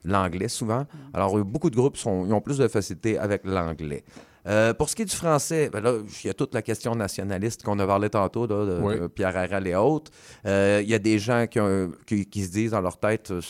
[0.04, 0.86] l'anglais souvent.
[1.14, 4.04] Alors, euh, beaucoup de groupes sont, ils ont plus de facilité avec l'anglais.
[4.48, 5.94] Euh, pour ce qui est du français, ben là,
[6.24, 9.00] il y a toute la question nationaliste qu'on a parlé tantôt, là, de, Oui.
[9.00, 10.12] de Pierre Harel et autres.
[10.48, 13.30] Euh, Il y a des gens qui, ont- qui- qui se disent dans leur tête,
[13.32, 13.42] euh,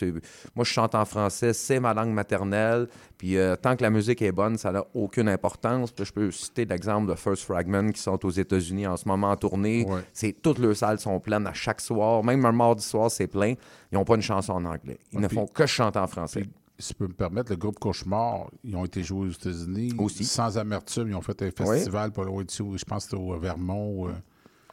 [0.56, 2.88] moi je chante en français, c'est ma langue maternelle,
[3.18, 5.92] puis euh, tant que la musique est bonne, ça n'a aucune importance.
[5.92, 9.30] Puis je peux citer l'exemple de First Fragment qui sont aux États-Unis en ce moment
[9.32, 9.88] en tournée.
[10.14, 13.54] C'est Toutes leurs salles sont pleines à chaque soir, même un mardi soir, c'est plein.
[13.92, 14.98] Ils n'ont pas une chanson en anglais.
[15.14, 16.44] Ils Ah, ne puis- font que chanter en français.
[16.82, 19.94] Si je peux me permettre, le groupe Cauchemar, ils ont été joués aux États-Unis.
[19.98, 20.26] Aussi.
[20.26, 22.76] Sans amertume, ils ont fait un festival pas loin dessous.
[22.78, 24.08] Je pense que c'était au Vermont.
[24.08, 24.12] euh.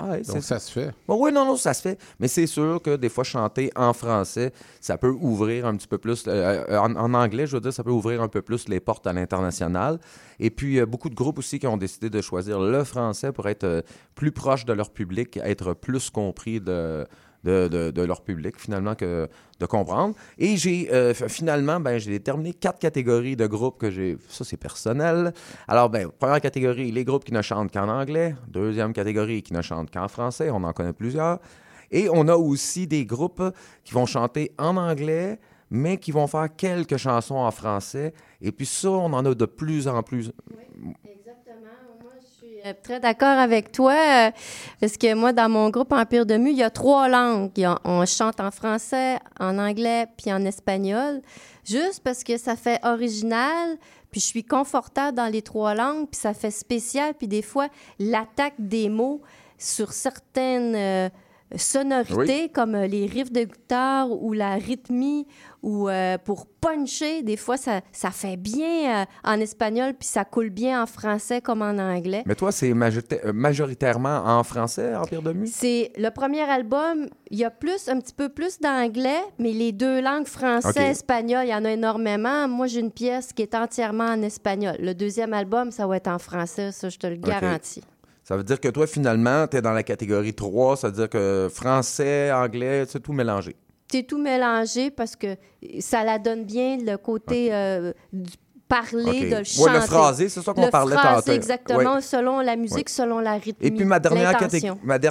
[0.00, 0.92] Ah ouais, Donc ça se fait.
[1.08, 1.98] Bon, oui, non, non, ça se fait.
[2.20, 5.98] Mais c'est sûr que des fois, chanter en français, ça peut ouvrir un petit peu
[5.98, 6.22] plus.
[6.28, 8.78] euh, euh, en, en anglais, je veux dire, ça peut ouvrir un peu plus les
[8.78, 9.98] portes à l'international.
[10.38, 12.84] Et puis, il y a beaucoup de groupes aussi qui ont décidé de choisir le
[12.84, 13.82] français pour être euh,
[14.14, 17.04] plus proche de leur public, être plus compris de.
[17.44, 19.28] De, leur public, finalement, que
[19.60, 20.14] de comprendre.
[20.38, 24.18] Et j'ai euh, finalement, ben, j'ai déterminé quatre catégories de groupes que j'ai.
[24.28, 25.32] Ça, c'est personnel.
[25.66, 28.34] Alors, ben, première catégorie, les groupes qui ne chantent qu'en anglais.
[28.48, 30.50] Deuxième catégorie, qui ne chantent qu'en français.
[30.50, 31.38] On en connaît plusieurs.
[31.90, 33.42] Et on a aussi des groupes
[33.84, 35.38] qui vont chanter en anglais,
[35.70, 38.12] mais qui vont faire quelques chansons en français.
[38.40, 40.28] Et puis ça, on en a de plus en plus.
[40.28, 40.92] Euh,
[42.74, 44.30] très d'accord avec toi, euh,
[44.80, 47.50] parce que moi, dans mon groupe Empire de Mu, il y a trois langues.
[47.84, 51.20] On chante en français, en anglais, puis en espagnol,
[51.64, 53.76] juste parce que ça fait original,
[54.10, 57.68] puis je suis confortable dans les trois langues, puis ça fait spécial, puis des fois,
[57.98, 59.20] l'attaque des mots
[59.58, 61.08] sur certaines euh,
[61.56, 62.50] sonorités, Oui.
[62.52, 65.26] comme euh, les riffs de guitare ou la rythmie,
[65.62, 70.24] ou euh, pour puncher, des fois, ça, ça fait bien euh, en espagnol, puis ça
[70.24, 72.22] coule bien en français comme en anglais.
[72.26, 75.46] Mais toi, c'est majorita- majoritairement en français, Empire de Mu?
[75.46, 79.72] C'est le premier album, il y a plus, un petit peu plus d'anglais, mais les
[79.72, 80.76] deux langues, français, Ok.
[80.76, 82.46] espagnol, il y en a énormément.
[82.48, 84.76] Moi, j'ai une pièce qui est entièrement en espagnol.
[84.80, 87.82] Le deuxième album, ça va être en français, ça, je te le garantis.
[88.28, 91.08] Ça veut dire que toi, finalement, tu es dans la catégorie 3, ça veut dire
[91.08, 93.56] que français, anglais, c'est tout mélangé.
[93.90, 95.36] C'est tout mélangé parce que
[95.80, 98.34] ça la donne bien le côté euh, du
[98.68, 99.72] parler, de le Ouais, chanter.
[99.72, 101.32] le phrasé, c'est ça qu'on parlait phrasé, tantôt.
[101.32, 102.00] exactement, Ouais.
[102.02, 104.32] selon la musique, selon la rythmique, Et puis ma dernière,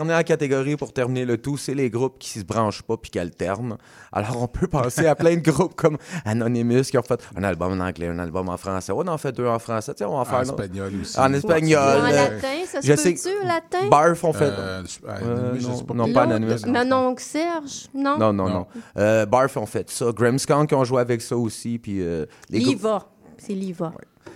[0.05, 3.19] ma catégorie pour terminer le tout, c'est les groupes qui se branchent pas puis qui
[3.19, 3.77] alternent.
[4.11, 7.79] Alors on peut penser à plein de groupes comme Anonymous qui ont fait un album
[7.79, 8.91] en anglais, un album en français.
[8.91, 10.61] On en fait deux en français, sais, on va en faire un autre.
[10.61, 11.19] espagnol aussi.
[11.19, 11.79] En espagnol.
[12.01, 13.87] En euh, latin, ça se je sais- peut-tu, latin?
[13.89, 14.45] Barf, on fait.
[14.45, 16.61] Euh, Euh, non, pas non, pas Anonymous.
[16.67, 18.17] Mais non, Serge, non?
[18.17, 18.67] Non, non, non.
[18.97, 20.11] Euh, Barf ont fait ça.
[20.13, 21.79] Grimmskunk ont joué avec ça aussi.
[21.79, 23.05] Puis, euh, les groupes- Liva.
[23.37, 23.93] C'est Liva.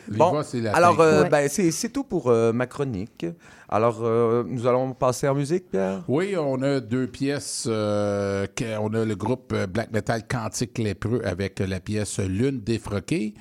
[0.07, 0.77] Bon, Liva, c'est latin.
[0.77, 1.29] alors, euh, Ouais.
[1.29, 3.25] ben, c'est tout pour euh, ma chronique.
[3.69, 6.03] Alors, euh, nous allons passer en musique, Pierre?
[6.07, 7.65] Oui, on a deux pièces.
[7.69, 8.45] euh,
[8.79, 13.33] on a le groupe Black Metal Cantique Lépreux avec la pièce Lune défroquée.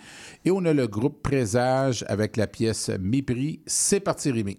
[0.44, 3.60] Et on a le groupe Présage avec la pièce Mépris.
[3.66, 4.58] C'est parti, Rémi.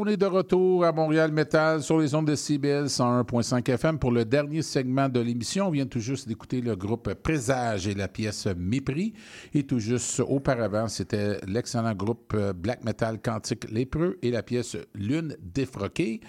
[0.00, 4.12] On est de retour à Montréal Metal sur les ondes de CBL 101.5 FM pour
[4.12, 5.66] le dernier segment de l'émission.
[5.66, 9.12] On vient tout juste d'écouter le groupe Présage et la pièce Mépris.
[9.54, 15.36] Et tout juste auparavant, c'était l'excellent groupe Black Metal Quantique Lépreux et la pièce Lune
[15.42, 16.20] défroquée.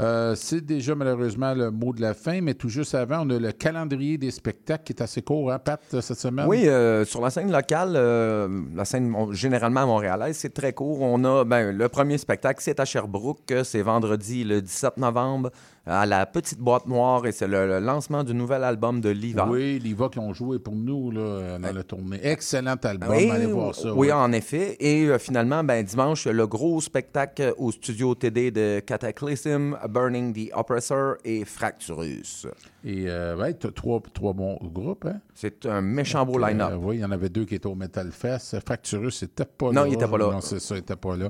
[0.00, 3.38] Euh, C'est déjà malheureusement le mot de la fin, mais tout juste avant, on a
[3.38, 6.46] le calendrier des spectacles qui est assez court, hein, Pat, cette semaine?
[6.46, 11.00] Oui, euh, sur la scène locale, euh, la scène généralement montréalaise, c'est très court.
[11.00, 12.84] On a ben, le premier spectacle, c'est à
[13.14, 13.54] Sherbrooke.
[13.64, 15.50] C'est vendredi le 17 novembre
[15.86, 19.46] à la Petite Boîte Noire et c'est le, le lancement du nouvel album de Liva.
[19.48, 22.18] Oui, Liva qui ont joué pour nous là, dans la tournée.
[22.22, 23.92] Excellent album, Oui, allez voir ça.
[23.92, 24.12] oui, ouais.
[24.12, 24.76] en effet.
[24.80, 30.50] Et euh, finalement, ben, dimanche, le gros spectacle au studio TD de Cataclysm, Burning the
[30.54, 32.46] Oppressor et Fracturus.
[32.86, 35.06] Et euh, ouais, t'as trois, trois bons groupes.
[35.06, 35.20] Hein?
[35.34, 36.74] C'est un méchant beau Euh, line-up.
[36.82, 38.58] oui, il y en avait deux qui étaient au Metal Fest.
[38.64, 39.88] Fracturus n'était pas Non, là.
[39.88, 40.30] il était pas là.
[40.32, 41.28] Non, c'est ça, il n'était pas là.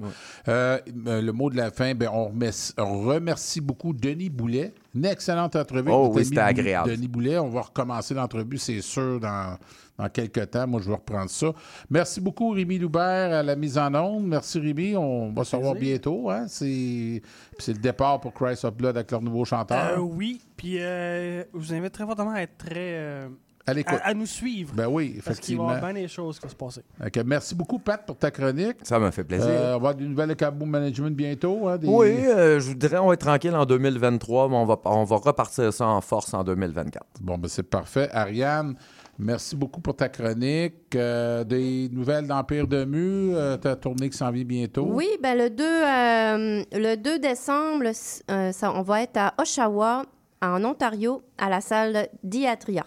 [0.49, 4.73] Euh, le mot de la fin, ben, on, remercie, on remercie beaucoup Denis Boulet.
[4.95, 5.91] Une excellente entrevue.
[5.91, 6.91] Oh oui, Denis c'était agréable.
[6.91, 9.57] Denis Boulet, on va recommencer l'entrevue, c'est sûr, dans,
[9.99, 10.67] dans quelques temps.
[10.67, 11.49] Moi, je vais reprendre ça.
[11.91, 14.27] Merci beaucoup, Rémi Loubert, à la mise en onde.
[14.27, 14.97] Merci, Rémi.
[14.97, 16.31] On va se revoir bientôt.
[16.31, 16.47] Hein?
[16.49, 17.21] C'est
[17.69, 19.99] le départ pour Christ of Blood avec leur nouveau chanteur.
[19.99, 22.71] Euh, oui, puis euh, je vous invite très fortement à être très.
[22.77, 23.29] euh,
[23.67, 23.99] À l'écoute.
[24.03, 24.75] à, à nous suivre.
[24.75, 25.93] Ben oui, Parce qu'il va y avoir effectivement.
[25.95, 26.81] bien des choses qui vont se passer.
[27.05, 28.77] Ok, merci beaucoup, Pat, pour ta chronique.
[28.83, 29.49] Ça m'a fait plaisir.
[29.49, 31.69] Euh, on va avoir des nouvelles de Cabo Management bientôt.
[31.69, 34.67] hein, des- Oui, euh, je vous dirais, on va être tranquille en 2023, mais on
[34.67, 37.07] va, on va repartir ça en force en 2024.
[37.23, 38.11] Bon, ben c'est parfait.
[38.13, 38.75] Ariane,
[39.19, 40.75] merci beaucoup pour ta chronique.
[40.95, 44.87] Euh, des nouvelles d'Empire de Mu, euh, ta tournée qui s'en vient bientôt.
[44.91, 47.85] Oui, ben le 2, euh, le 2 décembre,
[48.31, 50.03] euh, ça- on va être à Oshawa,
[50.43, 52.85] en Ontario, à la salle Diatria,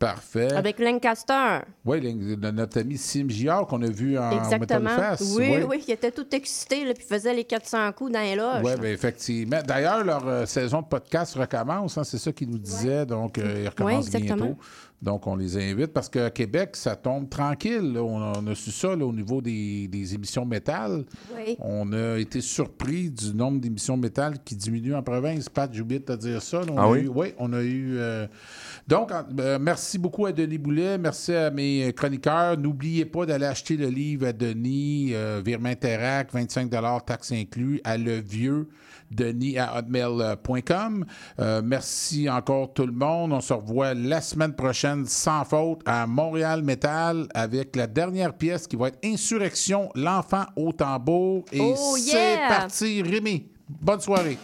[0.00, 0.52] Parfait.
[0.54, 1.58] avec Lancaster.
[1.84, 4.88] Oui, notre ami Sim Giard qu'on a vu en Exactement.
[4.96, 5.34] Fest.
[5.36, 5.62] oui, Ouais.
[5.68, 8.62] oui, il était tout excité, là, puis faisait les 400 coups dans les loges.
[8.64, 9.60] Oui, bien, effectivement.
[9.64, 13.04] D'ailleurs, leur euh, saison de podcast recommence, hein, c'est ça qu'ils nous disaient.
[13.04, 14.56] Donc, euh, ils recommencent bientôt.
[15.02, 17.94] Donc, on les invite parce qu'à Québec, ça tombe tranquille.
[17.94, 18.02] là.
[18.02, 21.04] On, a, on a su ça là, au niveau des, des émissions métal.
[21.34, 21.56] Oui.
[21.58, 25.48] On a été surpris du nombre d'émissions métal qui diminue en province.
[25.48, 26.60] Pat, j'ai oublié de te dire ça.
[26.60, 26.66] là.
[26.72, 26.98] On Ah a oui?
[27.00, 27.96] eu- oui, on a eu.
[27.96, 28.26] euh,
[28.88, 30.98] Donc, euh, merci beaucoup à Denis Boulet.
[30.98, 32.58] Merci à mes chroniqueurs.
[32.58, 36.70] N'oubliez pas d'aller acheter le livre à Denis, euh, Virement Interac, 25
[37.06, 38.68] taxes inclus, à Le Vieux.
[39.10, 41.04] Denis à hotmail.com.
[41.38, 43.32] Euh, merci encore tout le monde.
[43.32, 48.66] On se revoit la semaine prochaine sans faute à Montréal Metal avec la dernière pièce
[48.66, 51.44] qui va être Insurrection, l'enfant au tambour.
[51.52, 53.46] Et Oh, c'est parti, Rémi.
[53.68, 54.38] Bonne soirée.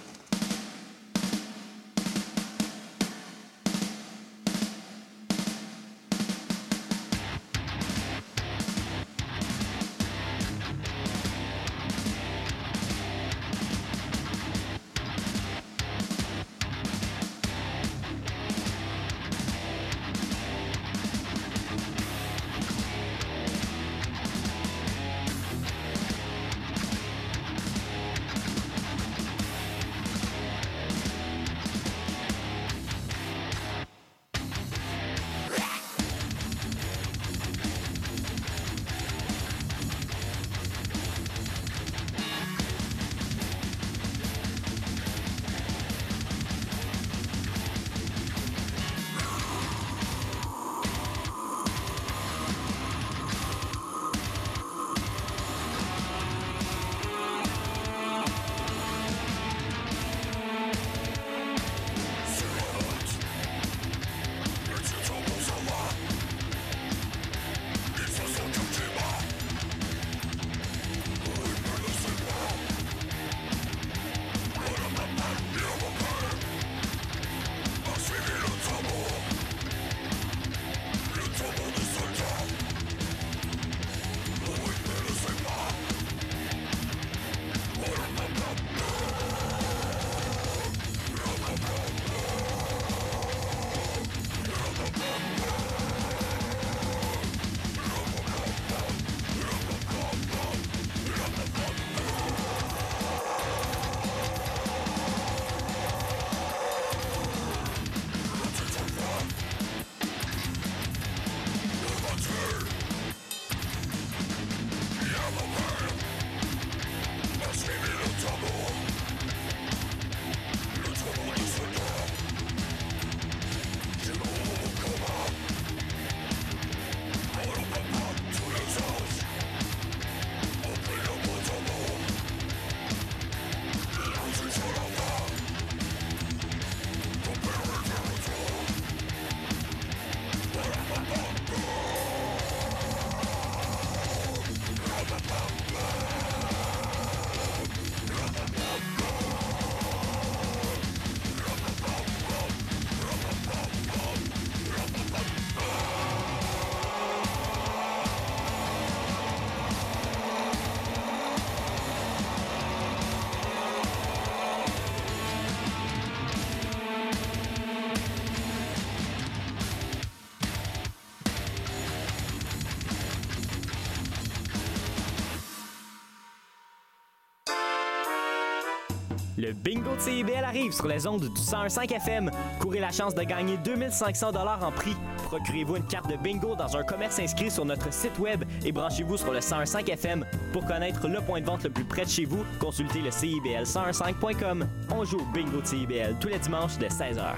[179.39, 182.31] Le bingo de CIBL arrive sur les ondes du 101.5 FM.
[182.59, 184.97] Courez la chance de gagner 2500 dollars en prix.
[185.25, 189.19] Procurez-vous une carte de bingo dans un commerce inscrit sur notre site web et branchez-vous
[189.19, 190.25] sur le 101.5 FM.
[190.55, 194.67] Pour connaître le point de vente le plus près de chez vous, consultez le CIBL1015.com.
[194.95, 197.35] On joue au bingo de CIBL tous les dimanches dès 16h.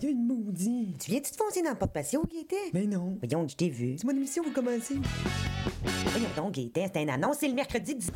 [0.00, 0.96] T'es une maudit.
[0.98, 2.22] Tu viens-tu te foncer dans le porte-patio?
[2.74, 3.18] Mais non.
[3.20, 3.96] Voyons, je t'ai vu.
[3.98, 4.96] C'est mon émission, vous commencez.
[5.84, 8.10] Voyons donc, Gaëtan, c'est un annonce, c'est le mercredi 10...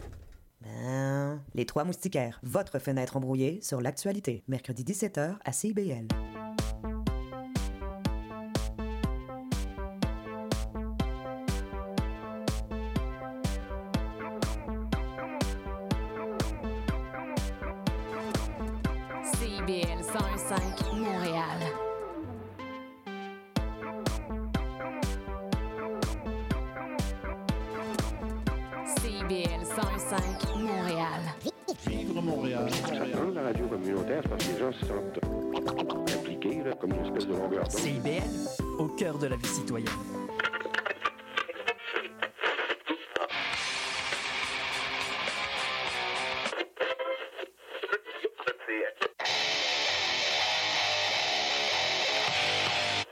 [0.60, 4.44] Ben, les Trois Moustiquaires, votre fenêtre embrouillée sur l'actualité.
[4.46, 6.06] Mercredi 17h à CIBL.
[6.06, 6.31] CIBL